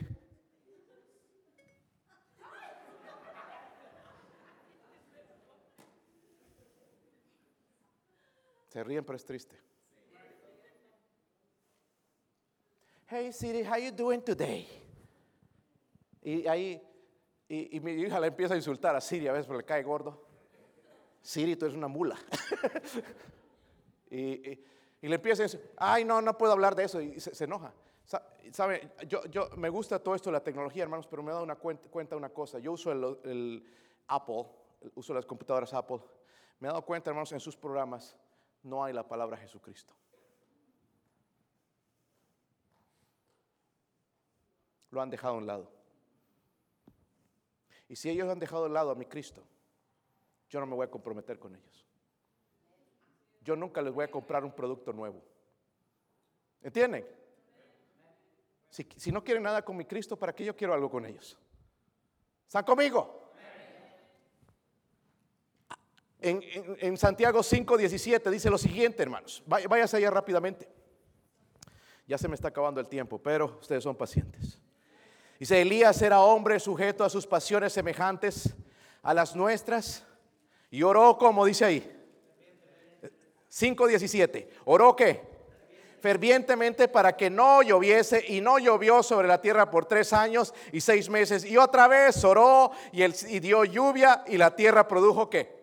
[8.79, 9.57] Se ríen, pero es triste.
[13.09, 14.69] Hey Siri, how you doing today?
[16.23, 16.81] Y ahí,
[17.49, 20.25] y, mi hija le empieza a insultar a Siri a veces porque le cae gordo.
[21.21, 22.17] Siri, tú eres una mula.
[24.13, 24.61] y,
[25.03, 27.01] le empieza a decir, ay, no, no puedo hablar de eso.
[27.01, 27.75] Y se, enoja.
[28.53, 31.43] Sabe, yo, yo, me gusta todo esto de la tecnología, hermanos, pero me he dado
[31.43, 32.61] una cuenta, cuenta una cosa.
[32.61, 33.67] Yo uso el, el
[34.07, 34.47] Apple,
[34.95, 35.99] uso las computadoras Apple.
[36.61, 38.17] Me he dado cuenta, hermanos, en sus programas
[38.63, 39.95] no hay la palabra Jesucristo.
[44.91, 45.71] Lo han dejado a un lado.
[47.89, 49.43] Y si ellos han dejado un lado a mi Cristo,
[50.49, 51.87] yo no me voy a comprometer con ellos.
[53.43, 55.23] Yo nunca les voy a comprar un producto nuevo.
[56.63, 57.07] ¿Entienden?
[58.71, 61.39] Si, si, no quieren nada con mi Cristo, ¿para qué yo quiero algo con ellos?
[62.47, 63.18] ¿Están conmigo?
[66.21, 69.43] En, Santiago 5, 17 dice lo siguiente, hermanos.
[69.47, 70.69] Váyase allá rápidamente.
[72.07, 74.59] Ya se me está acabando el tiempo, pero ustedes son pacientes.
[75.39, 78.55] Dice, Elías era hombre sujeto a sus pasiones semejantes
[79.03, 80.05] a las nuestras
[80.71, 81.95] y oró como dice ahí.
[83.51, 84.49] 5.17.
[84.65, 85.23] ¿Oró qué?
[86.01, 90.81] Fervientemente para que no lloviese y no llovió sobre la tierra por tres años y
[90.81, 91.45] seis meses.
[91.45, 95.58] Y otra vez oró y, y dio lluvia y la tierra produjo qué?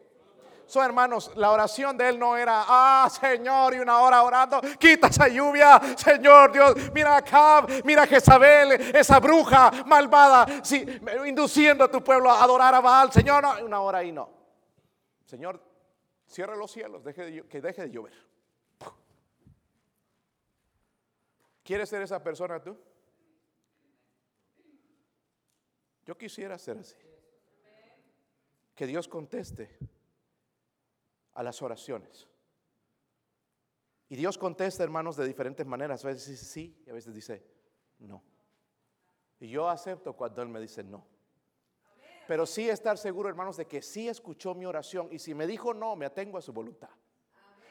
[0.68, 5.08] So, hermanos, la oración de él no era, ah, Señor, y una hora orando, quita
[5.08, 10.84] esa lluvia, Señor Dios, mira acá, mira Jezabel, esa bruja malvada, sí,
[11.28, 14.28] induciendo a tu pueblo a adorar a Baal, Señor, no, una hora ahí no.
[15.26, 15.62] Señor,
[16.26, 18.14] cierra los cielos, que deje de llover.
[21.64, 22.76] ¿Quieres ser esa persona tú?
[26.06, 26.96] Yo quisiera ser así.
[28.76, 29.78] Que Dios conteste
[31.36, 32.28] a las oraciones.
[34.10, 36.04] Y Dios contesta, hermanos, de diferentes maneras.
[36.04, 37.46] A veces dice sí y a veces dice
[38.00, 38.24] no.
[39.40, 41.06] Y yo acepto cuando Él me dice no.
[42.28, 45.10] Pero sí estar seguro, hermanos, de que sí escuchó mi oración.
[45.12, 46.90] Y si me dijo no, me atengo a su voluntad.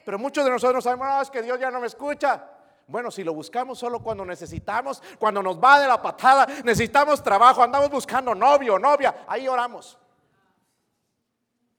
[0.05, 2.51] Pero muchos de nosotros sabemos, no, es que Dios ya no me escucha.
[2.87, 7.63] Bueno, si lo buscamos solo cuando necesitamos, cuando nos va de la patada, necesitamos trabajo,
[7.63, 9.99] andamos buscando novio, novia, ahí oramos.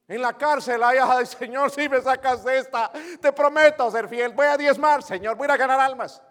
[0.07, 4.33] En la cárcel, ay, Señor, si me sacas de esta, te prometo ser fiel.
[4.33, 6.21] Voy a diezmar, Señor, voy a ganar almas.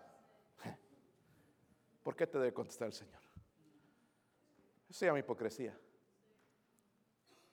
[2.03, 3.20] ¿Por qué te debe contestar el Señor?
[4.89, 5.77] Eso se llama hipocresía.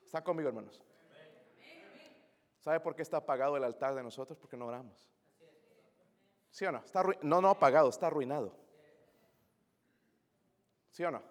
[0.04, 0.80] ¿Está conmigo, hermanos?
[2.60, 4.38] ¿Sabe por qué está apagado el altar de nosotros?
[4.38, 5.10] Porque no oramos.
[6.52, 6.84] ¿Sí o no?
[6.86, 8.56] Está no, no apagado, está arruinado.
[10.92, 11.24] ¿Sí o no?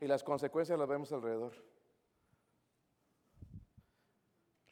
[0.00, 1.71] Y las consecuencias las vemos alrededor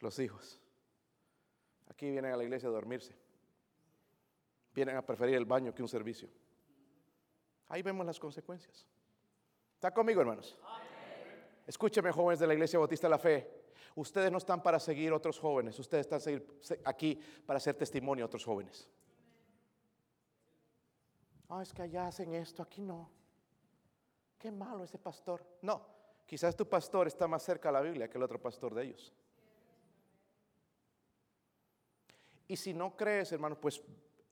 [0.01, 0.59] los hijos.
[1.87, 3.15] Aquí vienen a la iglesia a dormirse.
[4.73, 6.29] Vienen a preferir el baño que un servicio.
[7.67, 8.85] Ahí vemos las consecuencias.
[9.75, 10.57] ¿Está conmigo, hermanos?
[11.65, 13.61] Escúcheme, jóvenes de la Iglesia Bautista de la Fe.
[13.95, 15.77] Ustedes no están para seguir otros jóvenes.
[15.79, 16.43] Ustedes están
[16.85, 18.89] aquí para hacer testimonio a otros jóvenes.
[21.49, 23.09] Ah, es que allá hacen esto, aquí no.
[24.37, 25.45] Qué malo ese pastor.
[25.61, 25.85] No,
[26.25, 29.13] quizás tu pastor está más cerca a la Biblia que el otro pastor de ellos.
[32.51, 33.81] Y si no crees, hermanos, pues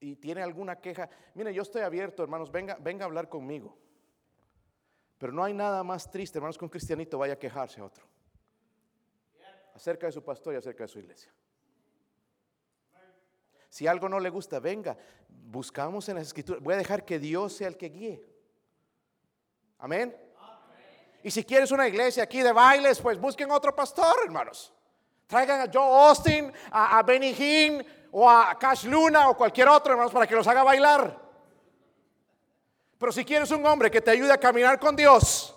[0.01, 3.77] y tiene alguna queja, mire, yo estoy abierto, hermanos, venga, venga a hablar conmigo.
[5.17, 8.05] Pero no hay nada más triste, hermanos, que un cristianito vaya a quejarse a otro.
[9.73, 11.31] Acerca de su pastor y acerca de su iglesia.
[13.69, 14.97] Si algo no le gusta, venga,
[15.29, 16.61] buscamos en las escrituras.
[16.61, 18.21] Voy a dejar que Dios sea el que guíe.
[19.77, 20.13] Amén.
[21.23, 24.73] Y si quieres una iglesia aquí de bailes, pues busquen otro pastor, hermanos.
[25.29, 30.11] Traigan a Joe Austin, a, Benny Hinn o a Cash Luna o cualquier otro, hermanos,
[30.11, 31.19] para que los haga bailar.
[32.97, 35.55] Pero si quieres un hombre que te ayude a caminar con Dios,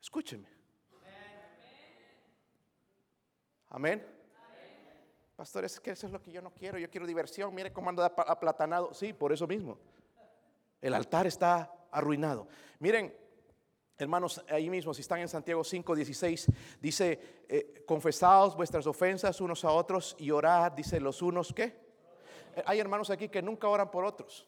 [0.00, 0.48] escúcheme.
[3.70, 4.04] Amén.
[5.36, 6.78] Pastor, es que eso es lo que yo no quiero.
[6.78, 7.54] Yo quiero diversión.
[7.54, 8.94] Mire cómo ando aplatanado.
[8.94, 9.78] Sí, por eso mismo.
[10.80, 12.48] El altar está arruinado.
[12.78, 13.14] Miren,
[13.98, 16.48] Hermanos, ahí mismo, si están en Santiago 5, 16,
[16.80, 21.64] dice, eh, confesaos vuestras ofensas unos a otros y orad, dice los unos, ¿qué?
[22.54, 24.46] Eh, Hay hermanos aquí que nunca oran por otros.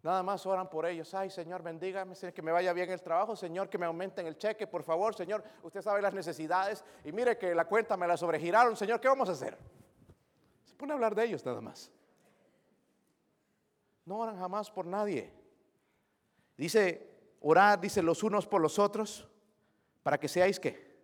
[0.00, 1.12] Nada más oran por ellos.
[1.14, 4.68] Ay, Señor, bendígame, que me vaya bien el trabajo, Señor, que me aumenten el cheque,
[4.68, 5.42] por favor, Señor.
[5.64, 9.28] Usted sabe las necesidades y mire que la cuenta me la sobregiraron, Señor, ¿qué vamos
[9.28, 9.58] a hacer?
[10.64, 11.90] Se pone a hablar de ellos nada más.
[14.04, 15.32] No oran jamás por nadie.
[16.56, 17.15] Dice,
[17.48, 19.28] orar, dice los unos por los otros,
[20.02, 20.96] para que seáis qué?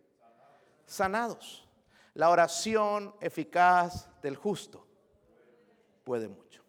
[0.84, 1.68] Sanados.
[2.14, 4.86] La oración eficaz del justo
[6.05, 6.62] puede mucho.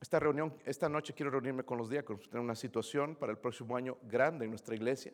[0.00, 3.76] Esta reunión, esta noche quiero reunirme con los diáconos, tener una situación para el próximo
[3.76, 5.12] año grande en nuestra iglesia,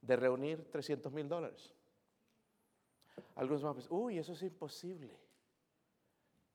[0.00, 1.72] de reunir 300 mil dólares.
[3.36, 5.16] Algunos van a pensar, uy, eso es imposible.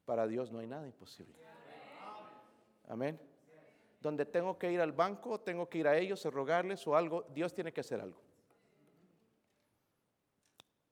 [0.03, 1.36] Para Dios no hay nada imposible.
[2.88, 3.20] Amén.
[4.02, 7.26] Donde tengo que ir al banco, tengo que ir a ellos a rogarles o algo,
[7.34, 8.22] Dios tiene que hacer algo.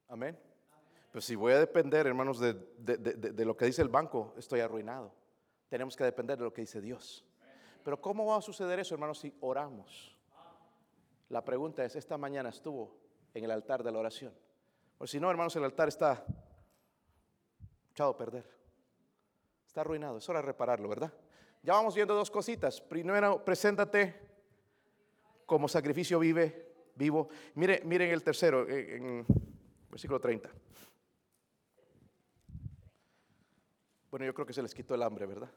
[0.07, 0.37] Amén.
[1.11, 4.33] Pues si voy a depender, hermanos, de, de- de- de- lo que dice el banco,
[4.37, 5.13] estoy arruinado.
[5.69, 7.25] Tenemos que depender de lo que dice Dios.
[7.83, 10.17] Pero ¿cómo va a suceder eso, hermanos, si oramos?
[11.29, 12.97] La pregunta es, esta mañana estuvo
[13.33, 14.33] en el altar de la oración.
[14.97, 16.23] O si no, hermanos, el altar está
[17.91, 18.45] echado a perder.
[19.65, 20.17] Está arruinado.
[20.17, 21.13] Es hora de repararlo, ¿verdad?
[21.65, 22.79] Ya vamos viendo dos cositas.
[22.79, 24.13] Primero, preséntate
[25.47, 27.27] como sacrificio vive, vivo.
[27.55, 29.25] Mire, miren el tercero, eh, en
[29.89, 30.47] versículo 30.
[34.11, 35.49] Bueno, yo creo que se les quitó el hambre, ¿verdad?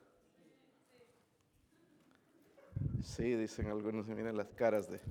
[3.02, 5.02] Sí, dicen algunos, miren las caras de...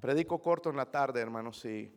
[0.00, 1.94] Predico corto en la tarde, hermanos, y,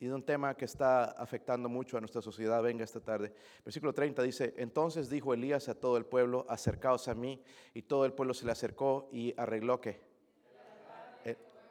[0.00, 2.62] y de un tema que está afectando mucho a nuestra sociedad.
[2.62, 3.32] Venga esta tarde.
[3.64, 7.42] Versículo 30 dice, entonces dijo Elías a todo el pueblo, acercaos a mí,
[7.74, 10.00] y todo el pueblo se le acercó y arregló que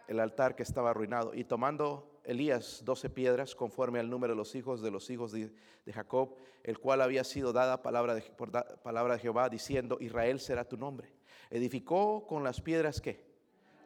[0.08, 1.34] el, altar que estaba arruinado.
[1.34, 5.54] Y tomando Elías doce piedras, conforme al número de los hijos de los hijos de,
[5.86, 8.52] de Jacob, el cual había sido dada palabra de, por
[8.82, 11.14] palabra de Jehová, diciendo, Israel será tu nombre.
[11.50, 13.26] Edificó con las piedras que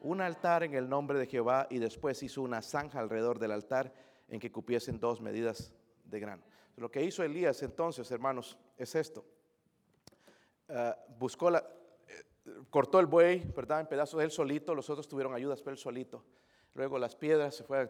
[0.00, 3.92] un altar en el nombre de Jehová y después hizo una zanja alrededor del altar
[4.32, 5.74] en que cupiesen dos medidas
[6.04, 6.42] de grano.
[6.76, 9.24] Lo que hizo Elías entonces, hermanos, es esto.
[10.70, 11.62] Ah, buscó eh,
[12.70, 13.80] cortó el buey, ¿verdad?
[13.80, 16.24] En pedazos él solito, los otros tuvieron ayudas, pero él solito.
[16.72, 17.80] Luego las piedras, se fue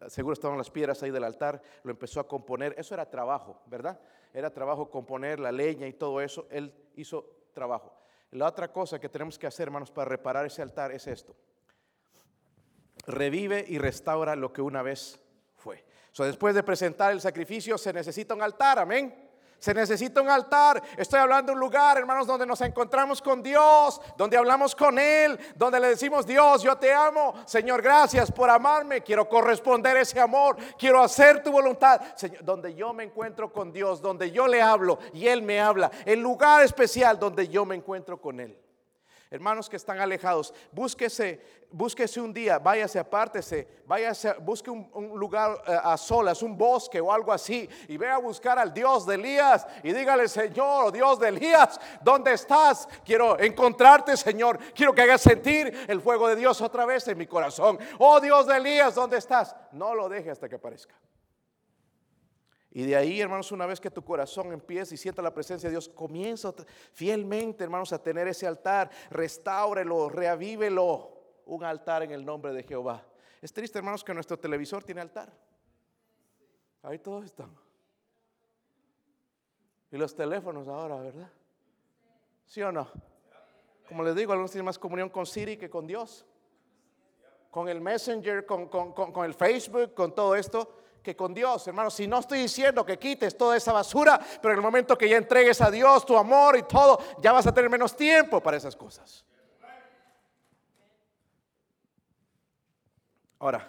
[0.00, 2.76] a seguro estaban las piedras ahí del altar, lo empezó a componer.
[2.78, 4.00] Eso era trabajo, ¿verdad?
[4.32, 6.46] Era trabajo componer la leña y todo eso.
[6.48, 7.92] Él hizo trabajo.
[8.30, 11.34] La otra cosa que tenemos que hacer, hermanos, para reparar ese altar es esto.
[13.04, 15.18] Revive y restaura lo que una vez.
[16.12, 19.30] So, después de presentar el sacrificio se necesita un altar, amén.
[19.58, 20.82] Se necesita un altar.
[20.96, 25.38] Estoy hablando de un lugar, hermanos, donde nos encontramos con Dios, donde hablamos con Él,
[25.54, 27.32] donde le decimos, Dios, yo te amo.
[27.46, 29.02] Señor, gracias por amarme.
[29.02, 30.56] Quiero corresponder ese amor.
[30.76, 32.00] Quiero hacer tu voluntad.
[32.16, 35.92] Señor, donde yo me encuentro con Dios, donde yo le hablo y Él me habla.
[36.04, 38.58] El lugar especial donde yo me encuentro con Él.
[39.32, 45.74] Hermanos que están alejados, búsquese, búsquese un día, váyase, apártese, váyase, busque un, lugar eh,
[45.82, 49.66] a solas, un bosque o algo así, y ve a buscar al Dios de Elías
[49.82, 52.86] y dígale, Señor, Dios de Elías, ¿dónde estás?
[53.06, 54.58] Quiero encontrarte, Señor.
[54.74, 57.78] Quiero que hagas sentir el fuego de Dios otra vez en mi corazón.
[58.00, 59.56] Oh Dios de Elías, ¿dónde estás?
[59.72, 60.94] No lo deje hasta que aparezca.
[62.74, 65.72] Y de ahí, hermanos, una vez que tu corazón empieza y sienta la presencia de
[65.74, 66.54] Dios, comienza
[66.92, 68.90] fielmente, hermanos, a tener ese altar.
[69.10, 71.10] Restáurelo, reavívelo.
[71.44, 73.04] Un altar en el nombre de Jehová.
[73.42, 75.30] Es triste, hermanos, que nuestro televisor tiene altar.
[76.82, 77.54] Ahí todos están.
[79.90, 81.30] Y los teléfonos ahora, ¿verdad?
[82.46, 82.88] ¿Sí o no?
[83.88, 86.24] Como les digo, algunos tienen más comunión con Siri que con Dios.
[87.50, 91.66] Con el Messenger, con, con- con- con el Facebook, con todo esto, que con Dios,
[91.66, 91.90] hermano.
[91.90, 95.16] Si no estoy diciendo que quites toda esa basura, pero en el momento que ya
[95.16, 98.76] entregues a Dios tu amor y todo, ya vas a tener menos tiempo para esas
[98.76, 99.24] cosas.
[103.38, 103.68] Ahora,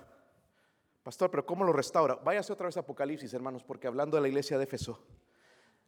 [1.01, 2.15] pastor, pero ¿cómo lo restaura?
[2.15, 4.99] Váyase otra vez a Apocalipsis, hermanos, porque hablando de la iglesia de Éfeso,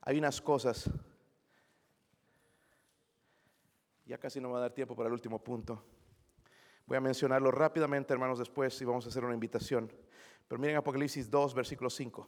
[0.02, 0.90] hay unas cosas.
[4.06, 5.84] Ya casi no me va a dar tiempo para el último punto.
[6.88, 9.92] Voy a mencionarlo rápidamente, hermanos, después y vamos a hacer una invitación.
[10.48, 12.28] Pero miren Apocalipsis 2, versículo 5.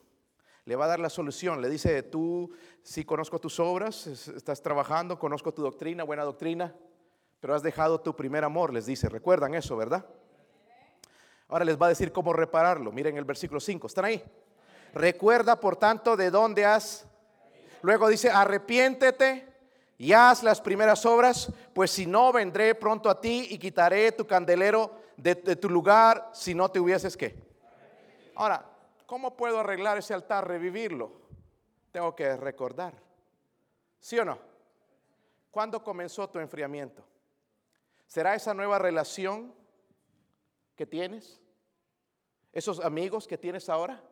[0.65, 1.61] Le va a dar la solución.
[1.61, 2.51] Le dice, tú
[2.83, 6.75] sí conozco tus obras, es- estás trabajando, conozco tu doctrina, buena doctrina,
[7.39, 9.07] pero has dejado tu primer amor, les dice.
[9.07, 10.05] ¿Recuerdan eso, verdad?
[11.47, 12.91] Ahora les va a decir cómo repararlo.
[12.91, 13.87] Miren el versículo 5.
[13.87, 14.23] ¿Están ahí?
[14.93, 17.05] Recuerda, por tanto, de dónde has.
[17.81, 19.47] Luego dice, arrepiéntete
[19.97, 24.25] y haz las primeras obras, pues si no, vendré pronto a ti y quitaré tu
[24.27, 27.46] candelero de, tu lugar si no te hubieses que.
[28.37, 28.63] Ahora,
[29.07, 31.11] ¿cómo puedo arreglar ese altar, revivirlo?
[31.91, 32.93] Tengo que recordar.
[33.99, 34.37] ¿Sí o no?
[35.49, 37.03] ¿Cuándo comenzó tu enfriamiento?
[38.05, 39.55] ¿Será esa nueva relación
[40.75, 41.41] que tienes?
[42.53, 44.03] ¿Esos amigos que tienes ahora?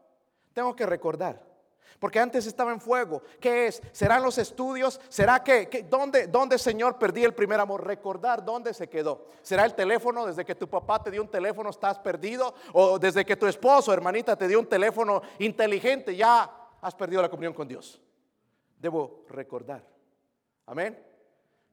[0.53, 1.54] Tengo que recordar.
[1.99, 3.21] Porque antes estaba en fuego.
[3.39, 3.81] ¿Qué es?
[3.91, 4.99] ¿Serán los estudios?
[5.09, 7.85] ¿Será que, dónde, dónde, Señor, perdí el primer amor?
[7.85, 9.27] Recordar dónde se quedó.
[9.41, 10.25] ¿Será el teléfono?
[10.25, 12.53] Desde que tu papá te dio un teléfono estás perdido.
[12.73, 16.49] O desde que tu esposo, hermanita, te dio un teléfono inteligente, ya
[16.81, 18.01] has perdido la comunión con Dios.
[18.77, 19.83] Debo recordar.
[20.65, 21.01] Amén.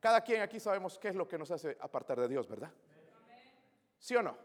[0.00, 2.72] Cada quien aquí sabemos qué es lo que nos hace apartar de Dios, ¿verdad?
[3.98, 4.36] ¿Sí o no?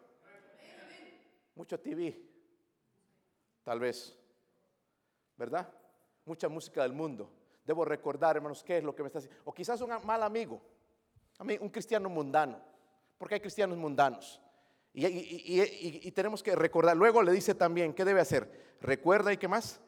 [1.55, 2.21] Mucho TV.
[3.63, 4.15] Tal vez
[5.37, 5.71] ¿verdad?
[6.25, 7.31] Mucha música del mundo.
[7.65, 9.41] Debo recordar, hermanos, qué es lo que me está haciendo.
[9.45, 10.61] O quizás un mal amigo,
[11.39, 12.59] un cristiano mundano,
[13.17, 14.41] porque hay cristianos mundanos.
[14.93, 16.97] Y, tenemos que recordar.
[16.97, 18.77] Luego le dice también, ¿qué debe hacer?
[18.81, 19.79] Recuerda y qué más.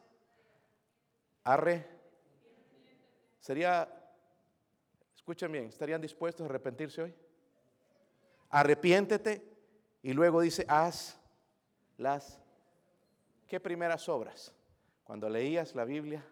[1.42, 1.86] Arre.
[3.40, 3.88] Sería,
[5.16, 7.14] escuchen bien, ¿estarían dispuestos a arrepentirse hoy?
[8.50, 9.42] Arrepiéntete
[10.02, 11.18] y luego dice, haz
[11.96, 12.38] las,
[13.48, 14.54] ¿qué primeras obras?
[15.10, 16.24] Cuando leías la Biblia,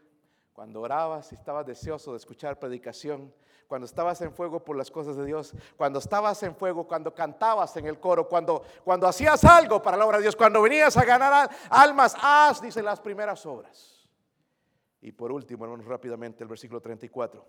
[0.52, 3.34] cuando orabas y estabas deseoso de escuchar predicación,
[3.66, 7.76] cuando estabas en fuego por las cosas de Dios, cuando estabas en fuego, cuando cantabas
[7.76, 11.04] en el coro, cuando, cuando hacías algo para la obra de Dios, cuando venías a
[11.04, 14.08] ganar almas, haz, dice las primeras obras.
[15.00, 17.44] Y por último, hermanos, rápidamente el versículo 34.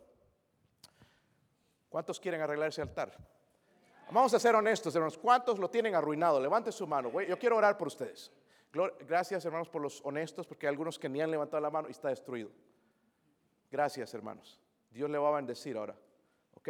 [1.89, 3.15] ¿Cuántos quieren arreglar ese altar?
[4.09, 5.19] Vamos a ser honestos, hermanos.
[5.19, 6.39] ¿Cuántos lo tienen arruinado?
[6.39, 7.11] Levante su mano.
[7.21, 8.31] Yo quiero orar por ustedes.
[8.71, 11.91] Gracias, hermanos, por los honestos, porque hay algunos que ni han levantado la mano y
[11.91, 12.51] está destruido.
[13.71, 14.59] Gracias, hermanos.
[14.91, 15.95] Dios le va a bendecir ahora.
[16.53, 16.69] ¿Ok?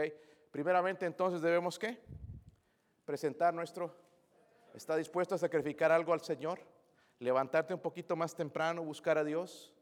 [0.51, 2.01] Primeramente, entonces debemos qué?
[3.05, 3.93] Presentar nuestro.
[4.73, 6.59] ¿Está dispuesto a sacrificar algo al Señor?
[7.19, 9.73] Levantarte un poquito más temprano, buscar a Dios.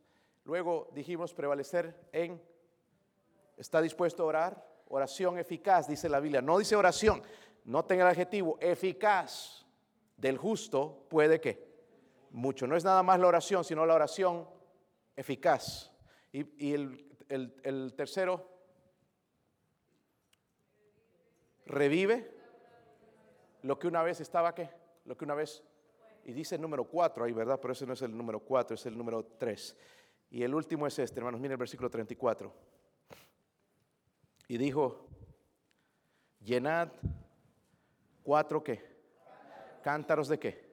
[0.44, 2.42] Luego dijimos prevalecer en.
[3.58, 4.68] ¿Está dispuesto a orar?
[4.90, 6.42] Oración eficaz, dice la Biblia.
[6.42, 7.22] No dice oración.
[7.64, 9.66] No tenga el adjetivo eficaz
[10.16, 11.67] del justo puede que
[12.32, 12.68] mucho.
[12.68, 14.48] No es nada más la oración, sino la oración
[15.16, 15.92] eficaz.
[16.32, 18.48] Y, el, tercero,
[21.66, 22.32] revive
[23.64, 24.70] lo que una vez estaba, ¿qué?
[25.06, 25.64] Lo que una vez,
[26.26, 27.60] y dice el número cuatro ahí, ¿verdad?
[27.62, 29.76] Pero ese no es el número cuatro, es el número tres.
[30.30, 32.54] Y el último es este, hermanos, miren el versículo 34.
[34.50, 35.08] Y dijo,
[36.40, 36.90] llenad
[38.24, 38.98] cuatro, ¿qué?
[39.82, 40.67] Cántaros de qué?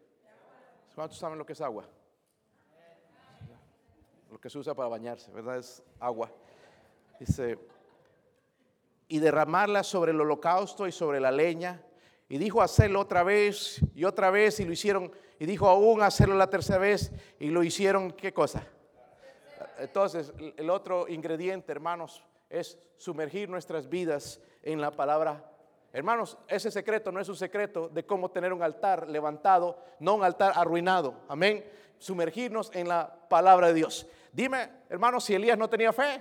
[0.95, 1.84] ¿Cuántos saben lo que es agua?
[4.30, 5.59] Lo que se usa para bañarse, ¿verdad?
[5.59, 6.30] Es agua.
[7.18, 7.59] Dice,
[9.09, 11.82] y derramarla sobre el holocausto y sobre la leña.
[12.28, 15.12] Y dijo hacerlo otra vez y otra vez y lo hicieron.
[15.38, 18.66] Y dijo aún hacerlo la tercera vez y lo hicieron, ¿qué cosa?
[19.78, 25.53] Entonces, el otro ingrediente, hermanos, es sumergir nuestras vidas en la palabra
[25.95, 30.24] Hermanos, ese secreto no es un secreto de cómo tener un altar levantado, no un
[30.24, 31.14] altar arruinado.
[31.28, 31.64] Amén.
[31.99, 34.05] Sumergirnos en la palabra de Dios.
[34.32, 36.20] Dime, hermanos, si Elías no tenía fe.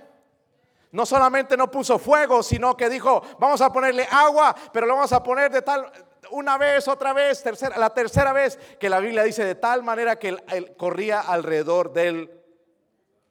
[0.92, 5.12] No solamente no puso fuego, sino que dijo, vamos a ponerle agua, pero lo vamos
[5.12, 5.90] a poner de tal,
[6.30, 10.20] una vez, otra vez, tercera, la tercera vez, que la Biblia dice de tal manera
[10.20, 10.36] que
[10.76, 12.30] corría alrededor del...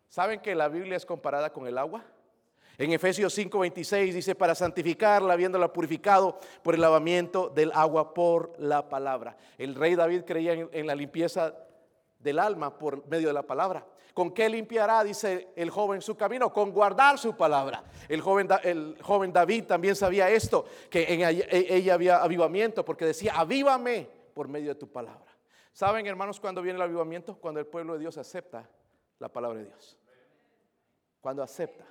[0.10, 2.04] ¿Saben que la Biblia es comparada con el agua?
[2.78, 8.90] En Efesios 5:26 dice, para santificarla, habiéndola purificado por el lavamiento del agua por la
[8.90, 9.38] palabra.
[9.58, 11.54] El rey David creía en, la limpieza
[12.20, 13.86] del alma por medio de la palabra.
[14.14, 16.52] ¿Con qué limpiará, dice el joven, su camino?
[16.52, 17.84] Con guardar su palabra.
[18.08, 24.08] El joven, David también sabía esto, que en ella, ella había avivamiento, porque decía, avívame
[24.34, 25.32] por medio de tu palabra.
[25.74, 27.36] ¿Saben, hermanos, cuando viene el avivamiento?
[27.36, 28.70] Cuando el pueblo de Dios acepta
[29.18, 29.98] la palabra de Dios.
[31.20, 31.86] Cuando acepta.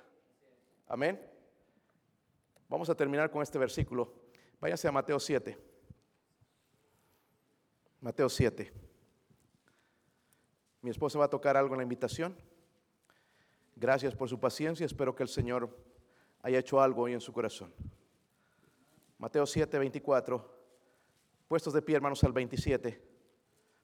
[0.93, 1.19] Amén.
[2.69, 4.13] Vamos a terminar con este versículo.
[4.61, 5.57] Váyase a Mateo 7.
[7.99, 8.71] Mateo 7.
[10.83, 12.37] Mi esposa va a tocar algo en la invitación.
[13.75, 14.85] Gracias por su paciencia.
[14.85, 15.75] Espero que el Señor
[16.43, 17.73] haya hecho algo hoy en su corazón.
[19.17, 20.47] Mateo 7, 24.
[21.47, 23.01] Puestos de pie, hermanos, al 27.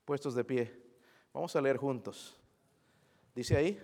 [0.05, 0.79] Puestos de pie.
[1.33, 2.39] Vamos a leer juntos.
[3.33, 3.81] Dice ahí,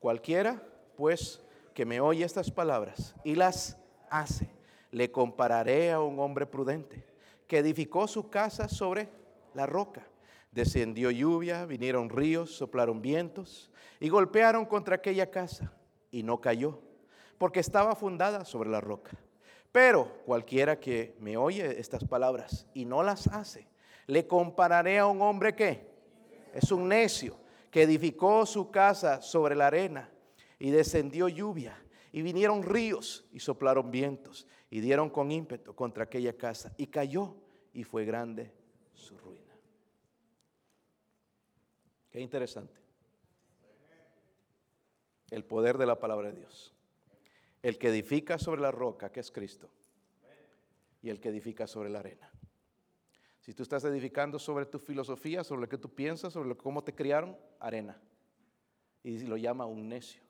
[0.00, 0.60] cualquiera,
[0.96, 1.40] pues,
[1.74, 3.78] que me oye estas palabras y las
[4.10, 4.48] hace,
[4.90, 7.04] le compararé a un hombre prudente
[7.46, 9.08] que edificó su casa sobre
[9.54, 10.06] la roca.
[10.50, 13.70] Descendió lluvia, vinieron ríos, soplaron vientos
[14.00, 15.72] y golpearon contra aquella casa
[16.10, 16.78] y no cayó,
[17.38, 19.12] porque estaba fundada sobre la roca.
[19.70, 23.66] Pero cualquiera que me oye estas palabras y no las hace,
[24.06, 25.90] le compararé a un hombre que
[26.52, 27.36] es un necio,
[27.70, 30.11] que edificó su casa sobre la arena
[30.62, 31.76] y descendió lluvia
[32.12, 37.34] y vinieron ríos y soplaron vientos y dieron con ímpetu contra aquella casa y cayó
[37.72, 38.52] y fue grande
[38.94, 39.56] su ruina.
[42.12, 42.78] Qué interesante.
[45.32, 46.72] El poder de la palabra de Dios.
[47.60, 49.68] El que edifica sobre la roca, que es Cristo,
[51.02, 52.30] y el que edifica sobre la arena.
[53.40, 56.94] Si tú estás edificando sobre tu filosofía, sobre lo que tú piensas, sobre cómo te
[56.94, 58.00] criaron, arena.
[59.02, 60.22] Y lo llama un necio.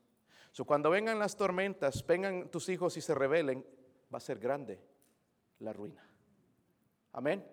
[0.52, 3.66] So, cuando vengan las tormentas, vengan tus hijos y se rebelen,
[4.12, 4.78] va a ser grande
[5.60, 6.06] la ruina.
[7.12, 7.44] Amén.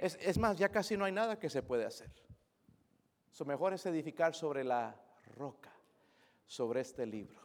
[0.00, 2.10] Es, más, ya casi no hay nada que se puede hacer.
[3.30, 4.98] Su mejor es edificar sobre la
[5.36, 5.72] roca,
[6.46, 7.40] sobre este libro.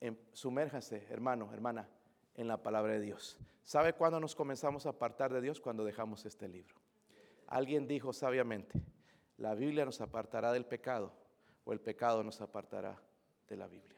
[0.00, 1.88] En, sumérjase, hermano, hermana,
[2.34, 3.38] en la palabra de Dios.
[3.62, 5.60] ¿Sabe cuándo nos comenzamos a apartar de Dios?
[5.60, 6.74] Cuando dejamos este libro.
[7.46, 8.82] Alguien dijo sabiamente,
[9.38, 11.12] la Biblia nos apartará del pecado
[11.64, 13.00] o el pecado nos apartará
[13.48, 13.93] de la Biblia.